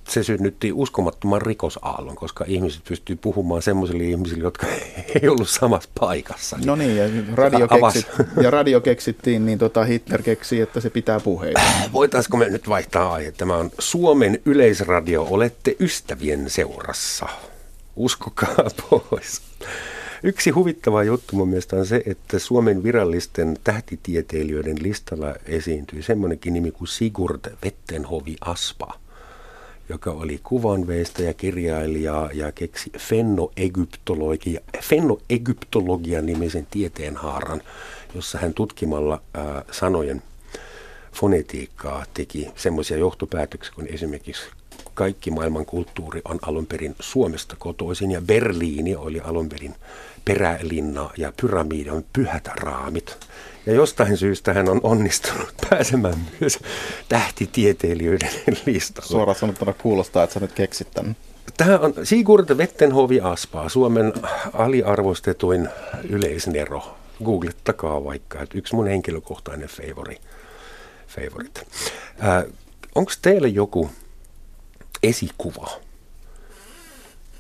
[0.09, 4.67] se synnytti uskomattoman rikosaallon, koska ihmiset pystyy puhumaan semmoisille ihmisille, jotka
[5.23, 6.59] ei ollut samassa paikassa.
[6.65, 7.05] No niin, ja
[7.35, 8.07] radio, keksit,
[8.43, 11.61] ja radio keksittiin, niin tota Hitler keksi, että se pitää puheita.
[11.93, 13.33] Voitaisiko me nyt vaihtaa aihe?
[13.33, 15.27] Tämä on Suomen yleisradio.
[15.31, 17.27] Olette ystävien seurassa.
[17.97, 19.43] Uskokaa pois.
[20.25, 26.71] Yksi huvittava juttu mun mielestä on se, että Suomen virallisten tähtitieteilijöiden listalla esiintyy semmoinenkin nimi
[26.71, 28.95] kuin Sigurd Vettenhovi Aspa,
[29.89, 37.63] joka oli kuvanveistäjä, kirjailija ja keksi fennoegyptologia, fennoegyptologia nimisen tieteenhaaran,
[38.15, 40.23] jossa hän tutkimalla ää, sanojen
[41.13, 44.43] fonetiikkaa teki semmoisia johtopäätöksiä kuin esimerkiksi
[44.95, 49.75] kaikki maailman kulttuuri on alun perin Suomesta kotoisin ja Berliini oli alun perin
[50.25, 53.19] perälinna ja pyramidi on pyhät raamit.
[53.67, 56.59] Ja jostain syystä hän on onnistunut pääsemään myös
[57.09, 58.31] tähtitieteilijöiden
[58.67, 59.09] listalle.
[59.09, 61.17] Suoraan sanottuna kuulostaa, että sä nyt keksit tämän.
[61.57, 64.13] Tämä on Sigurd Vettenhovi Aspaa, Suomen
[64.53, 65.69] aliarvostetuin
[66.09, 66.97] yleisnero.
[67.25, 70.17] Googlettakaa vaikka, että yksi mun henkilökohtainen favori.
[72.25, 72.45] Äh,
[72.95, 73.91] Onko teillä joku
[75.03, 75.71] esikuva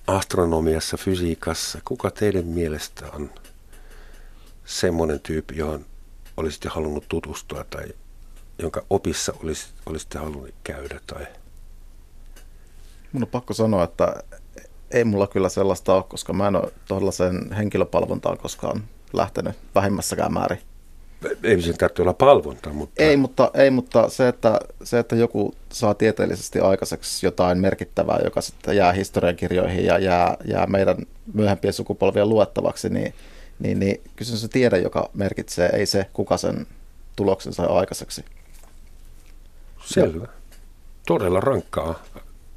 [0.07, 3.31] astronomiassa, fysiikassa, kuka teidän mielestä on
[4.65, 5.87] semmoinen tyyppi, johon
[6.37, 7.85] olisitte halunnut tutustua tai
[8.59, 11.01] jonka opissa olis, olisitte halunnut käydä?
[11.07, 11.27] Tai...
[13.13, 14.23] Mun on pakko sanoa, että
[14.91, 20.72] ei mulla kyllä sellaista ole, koska mä en ole tuollaiseen henkilöpalvontaan koskaan lähtenyt vähimmässäkään määrin
[21.43, 23.03] ei sen tarvitse olla palvonta, mutta...
[23.03, 28.41] Ei, mutta, ei, mutta se, että, se, että joku saa tieteellisesti aikaiseksi jotain merkittävää, joka
[28.41, 30.97] sitten jää historiankirjoihin ja jää, jää meidän
[31.35, 33.15] myöhempien sukupolvien luettavaksi, niin,
[33.59, 36.67] niin, niin kyllä se tiede, joka merkitsee, ei se, kuka sen
[37.17, 38.25] tuloksen sai aikaiseksi.
[39.85, 40.27] Selvä.
[41.07, 42.03] Todella rankkaa.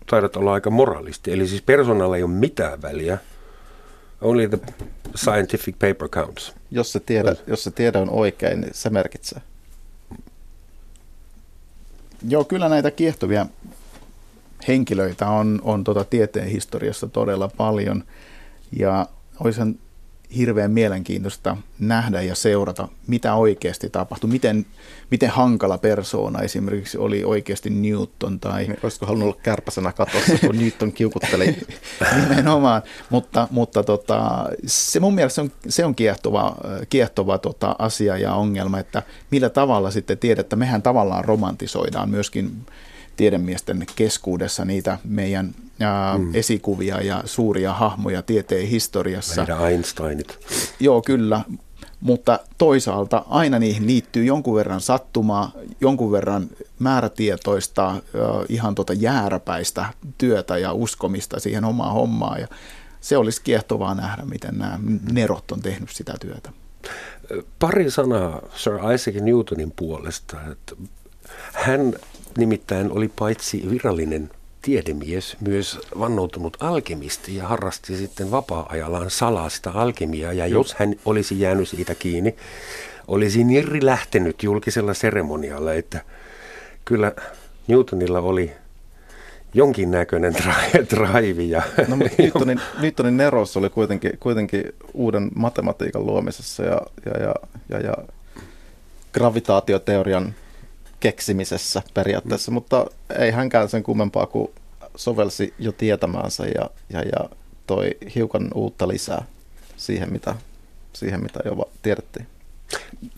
[0.09, 1.31] Taidat olla aika moralisti.
[1.31, 3.17] Eli siis persoonalla ei ole mitään väliä.
[4.25, 4.59] Only the
[5.15, 6.53] scientific paper counts.
[6.71, 9.41] Jos se tiede, jos se tiede on oikein, niin se merkitsee.
[12.27, 13.45] Joo, kyllä näitä kiehtovia
[14.67, 18.03] henkilöitä on, on tuota tieteen historiassa todella paljon.
[18.71, 19.05] Ja
[19.39, 19.79] olisin
[20.37, 24.29] hirveän mielenkiintoista nähdä ja seurata, mitä oikeasti tapahtui.
[24.29, 24.65] Miten,
[25.11, 28.39] miten hankala persoona esimerkiksi oli oikeasti Newton.
[28.39, 28.63] Tai...
[28.63, 31.57] Niin, olisiko halunnut olla kärpäsenä katossa, kun Newton kiukutteli?
[32.29, 36.55] Nimenomaan, mutta, mutta tota, se mun mielestä se on, se on kiehtova,
[36.89, 42.65] kiehtova tota, asia ja ongelma, että millä tavalla sitten tiedettä, mehän tavallaan romantisoidaan myöskin
[43.15, 46.35] tiedemiesten keskuudessa niitä meidän ää, mm.
[46.35, 49.41] esikuvia ja suuria hahmoja tieteen historiassa.
[49.41, 50.39] Meidän Einsteinit.
[50.79, 51.41] Joo, kyllä.
[51.99, 55.51] Mutta toisaalta aina niihin liittyy jonkun verran sattumaa,
[55.81, 56.49] jonkun verran
[56.79, 57.95] määrätietoista,
[58.49, 59.85] ihan tota jääräpäistä
[60.17, 62.41] työtä ja uskomista siihen omaan hommaan.
[62.41, 62.47] Ja
[63.01, 64.79] se olisi kiehtovaa nähdä, miten nämä
[65.11, 66.49] nerot on tehnyt sitä työtä.
[67.59, 70.37] Pari sanaa Sir Isaac Newtonin puolesta.
[70.51, 70.75] Että
[71.53, 71.93] hän
[72.37, 74.29] nimittäin oli paitsi virallinen
[74.61, 80.33] tiedemies, myös vannoutunut alkemisti ja harrasti sitten vapaa-ajallaan salaa sitä alkemiaa.
[80.33, 82.35] Ja jos hän olisi jäänyt siitä kiinni,
[83.07, 86.01] olisi Nirri lähtenyt julkisella seremonialla, että
[86.85, 87.11] kyllä
[87.67, 88.51] Newtonilla oli
[89.53, 90.33] jonkinnäköinen
[90.95, 91.43] drive.
[91.43, 94.63] Ja no, mutta Newtonin, Newtonin neros oli kuitenkin, kuitenkin
[94.93, 97.33] uuden matematiikan luomisessa ja, ja, ja,
[97.69, 97.93] ja, ja
[99.13, 100.33] gravitaatioteorian
[101.05, 102.53] keksimisessä periaatteessa, mm.
[102.53, 102.85] mutta
[103.19, 104.51] ei hänkään sen kummempaa kuin
[104.95, 107.29] sovelsi jo tietämäänsä ja, ja, ja
[107.67, 109.25] toi hiukan uutta lisää
[109.77, 110.35] siihen, mitä,
[110.93, 112.27] siihen, mitä jo tiedettiin.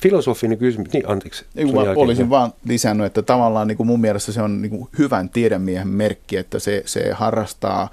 [0.02, 1.46] Filosofinen kysymys, niin anteeksi.
[1.54, 4.88] Niin, mä olisin vaan lisännyt, että tavallaan niin kuin mun mielestä se on niin kuin
[4.98, 7.90] hyvän tiedemiehen merkki, että se, se harrastaa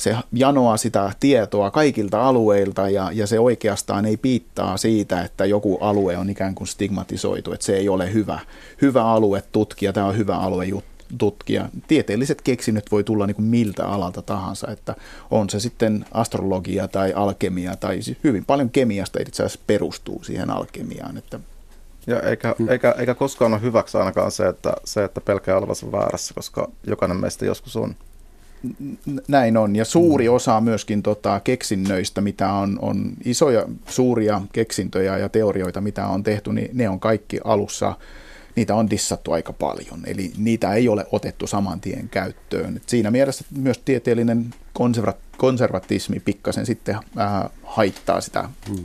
[0.00, 5.78] se janoaa sitä tietoa kaikilta alueilta ja, ja se oikeastaan ei piittaa siitä, että joku
[5.80, 8.38] alue on ikään kuin stigmatisoitu, että se ei ole hyvä,
[8.82, 10.66] hyvä alue tutkia, tämä on hyvä alue
[11.18, 11.68] tutkia.
[11.88, 14.94] Tieteelliset keksinnöt voi tulla niin kuin miltä alalta tahansa, että
[15.30, 20.50] on se sitten astrologia tai alkemia tai siis hyvin paljon kemiasta itse asiassa perustuu siihen
[20.50, 21.16] alkemiaan.
[21.18, 21.40] Että
[22.06, 26.34] ja eikä, eikä, eikä koskaan ole hyväksi ainakaan se, että, se, että pelkää olevansa väärässä,
[26.34, 27.94] koska jokainen meistä joskus on
[29.28, 30.34] näin on, ja suuri mm.
[30.34, 36.52] osa myöskin tota, keksinnöistä, mitä on, on isoja, suuria keksintöjä ja teorioita, mitä on tehty,
[36.52, 37.96] niin ne on kaikki alussa,
[38.56, 42.76] niitä on dissattu aika paljon, eli niitä ei ole otettu saman tien käyttöön.
[42.76, 48.84] Et siinä mielessä myös tieteellinen konserva- konservatismi pikkasen sitten äh, haittaa sitä mm.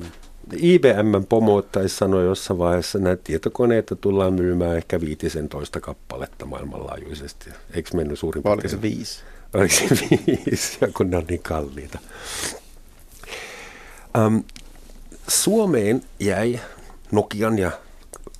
[0.54, 7.50] IBM pomo taisi sanoa jossain vaiheessa, että näitä tietokoneita tullaan myymään ehkä 15 kappaletta maailmanlaajuisesti.
[7.74, 8.54] Eikö mennyt suurin piirtein?
[8.54, 9.24] Oliko se viisi?
[9.56, 9.88] Oliko se
[10.28, 12.00] viisi, ja kun ne on niin kalliita.
[14.26, 14.44] Um,
[15.28, 16.60] Suomeen jäi
[17.12, 17.72] Nokian ja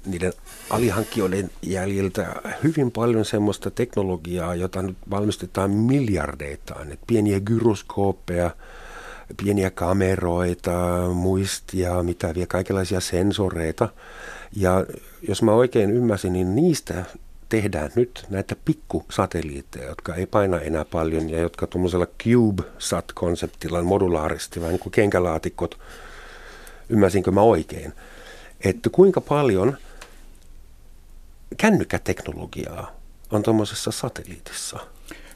[0.06, 0.34] niiden
[0.70, 6.92] alihankkijoiden jäljiltä hyvin paljon semmoista teknologiaa, jota nyt valmistetaan miljardeitaan.
[6.92, 8.52] Et pieniä gyroskooppeja,
[9.44, 10.72] pieniä kameroita,
[11.14, 13.90] muistia, mitä vielä kaikenlaisia sensoreita.
[14.56, 14.86] Ja
[15.28, 17.06] jos mä oikein ymmärsin, niin niistä
[17.50, 24.72] tehdään nyt näitä pikkusatelliitteja, jotka ei paina enää paljon ja jotka tuommoisella CubeSat-konseptilla modulaaristi, vähän
[24.72, 25.80] niin kuin kenkälaatikot,
[26.90, 27.94] ymmärsinkö mä oikein,
[28.62, 29.78] että kuinka paljon
[31.58, 32.92] kännykkäteknologiaa
[33.32, 34.80] on tuommoisessa satelliitissa–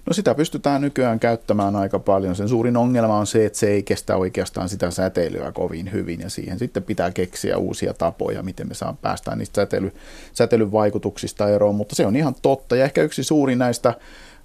[0.09, 2.35] No sitä pystytään nykyään käyttämään aika paljon.
[2.35, 6.29] Sen suurin ongelma on se, että se ei kestä oikeastaan sitä säteilyä kovin hyvin ja
[6.29, 9.91] siihen sitten pitää keksiä uusia tapoja, miten me saa päästään niistä säteily,
[10.33, 12.75] säteilyn vaikutuksista eroon, mutta se on ihan totta.
[12.75, 13.93] Ja ehkä yksi suuri näistä,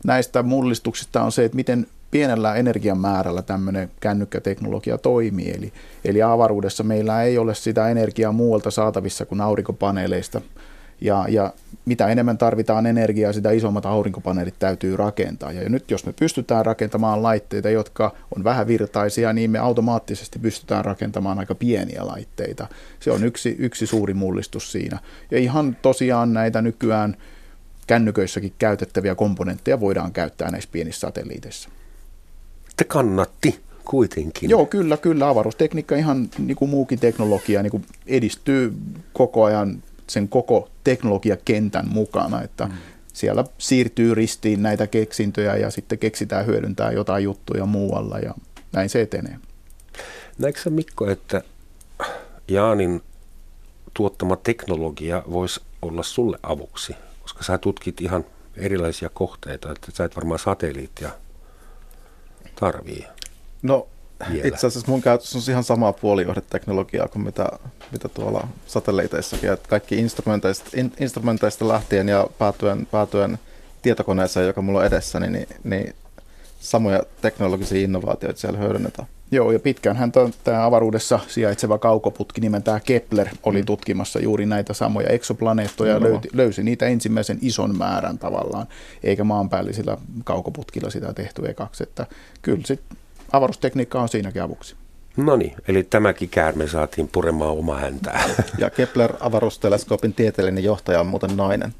[0.04, 5.50] näistä mullistuksista on se, että miten pienellä energian määrällä tämmöinen kännykkäteknologia toimii.
[5.50, 5.72] Eli,
[6.04, 10.40] eli avaruudessa meillä ei ole sitä energiaa muualta saatavissa kuin aurinkopaneeleista–
[11.00, 11.52] ja, ja
[11.84, 15.52] mitä enemmän tarvitaan energiaa, sitä isommat aurinkopaneelit täytyy rakentaa.
[15.52, 21.38] Ja nyt jos me pystytään rakentamaan laitteita, jotka on vähävirtaisia, niin me automaattisesti pystytään rakentamaan
[21.38, 22.66] aika pieniä laitteita.
[23.00, 24.98] Se on yksi, yksi suuri mullistus siinä.
[25.30, 27.16] Ja ihan tosiaan näitä nykyään
[27.86, 31.68] kännyköissäkin käytettäviä komponentteja voidaan käyttää näissä pienissä satelliiteissa.
[32.76, 34.50] Te kannatti kuitenkin.
[34.50, 35.28] Joo, kyllä, kyllä.
[35.28, 38.72] Avaruustekniikka ihan niin kuin muukin teknologia niin kuin edistyy
[39.12, 42.72] koko ajan sen koko teknologiakentän mukana, että mm.
[43.12, 48.34] siellä siirtyy ristiin näitä keksintöjä ja sitten keksitään hyödyntää jotain juttuja muualla ja
[48.72, 49.38] näin se etenee.
[50.38, 51.42] Näetkö Mikko, että
[52.48, 53.02] Jaanin
[53.94, 58.24] tuottama teknologia voisi olla sulle avuksi, koska sä tutkit ihan
[58.56, 61.10] erilaisia kohteita, että sä et varmaan satelliittia
[62.60, 63.06] tarvii.
[63.62, 63.88] No
[64.32, 64.48] vielä.
[64.48, 67.48] Itse asiassa mun käytössä on ihan samaa puolijohdeteknologiaa kuin mitä,
[67.92, 69.52] mitä tuolla satelliiteissakin.
[69.52, 73.38] Että kaikki instrumenteista, in, instrumenteista lähtien ja päätyen, päätyen
[73.82, 75.94] tietokoneeseen, joka mulla on edessä, niin, niin, niin
[76.60, 79.08] samoja teknologisia innovaatioita siellä hyödynnetään.
[79.30, 80.12] Joo, ja pitkään
[80.44, 83.66] tämä avaruudessa sijaitseva kaukoputki nimeltään Kepler oli mm.
[83.66, 88.66] tutkimassa juuri näitä samoja eksoplaneettoja ja löysi, löysi niitä ensimmäisen ison määrän tavallaan,
[89.02, 91.82] eikä maanpäällisillä kaukoputkilla sitä tehty ekaksi.
[91.82, 92.06] Että
[92.42, 92.80] kyllä sit
[93.36, 94.76] avaruustekniikka on siinäkin avuksi.
[95.16, 98.24] No niin, eli tämäkin käärme saatiin puremaan oma häntää.
[98.58, 101.74] Ja Kepler-avaruusteleskoopin tieteellinen johtaja on muuten nainen.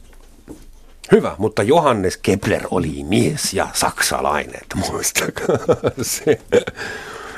[1.13, 5.59] Hyvä, mutta Johannes Kepler oli mies ja saksalainen, muistakaa
[6.03, 6.41] se.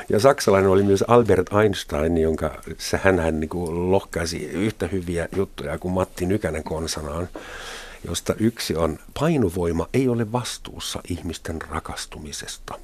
[0.09, 2.61] Ja saksalainen oli myös Albert Einstein, jonka
[3.01, 7.29] hän, hän niin kuin lohkaisi yhtä hyviä juttuja kuin Matti Nykänen konsanaan,
[8.07, 12.79] josta yksi on painovoima ei ole vastuussa ihmisten rakastumisesta.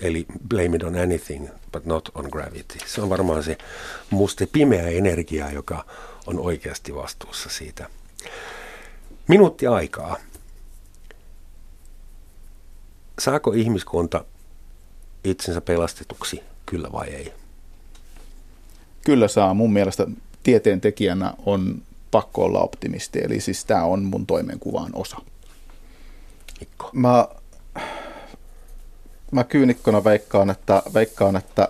[0.00, 2.78] Eli blame it on anything, but not on gravity.
[2.86, 3.58] Se on varmaan se
[4.10, 5.84] muste pimeä energia, joka
[6.26, 7.88] on oikeasti vastuussa siitä.
[9.28, 10.16] Minuutti aikaa.
[13.18, 14.24] Saako ihmiskunta
[15.24, 17.32] itsensä pelastetuksi, kyllä vai ei?
[19.04, 19.54] Kyllä saa.
[19.54, 20.06] Mun mielestä
[20.42, 25.16] tieteen tekijänä on pakko olla optimisti, eli siis tämä on mun toimenkuvaan osa.
[26.60, 26.90] Mikko.
[26.92, 27.28] Mä
[29.30, 31.68] mä kyynikkona veikkaan, että, veikkaan, että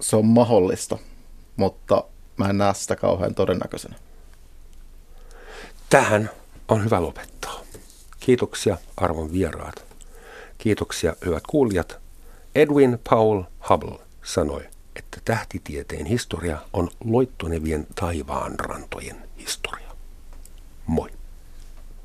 [0.00, 0.98] se on mahdollista,
[1.56, 2.04] mutta
[2.36, 3.96] mä en näe sitä kauhean todennäköisenä.
[5.90, 6.30] Tähän
[6.68, 7.60] on hyvä lopettaa.
[8.20, 9.84] Kiitoksia arvon vieraat.
[10.58, 11.98] Kiitoksia hyvät kuulijat.
[12.54, 14.66] Edwin Paul Hubble sanoi,
[14.96, 19.90] että tähtitieteen historia on loittonevien taivaan rantojen historia.
[20.86, 21.15] Moi.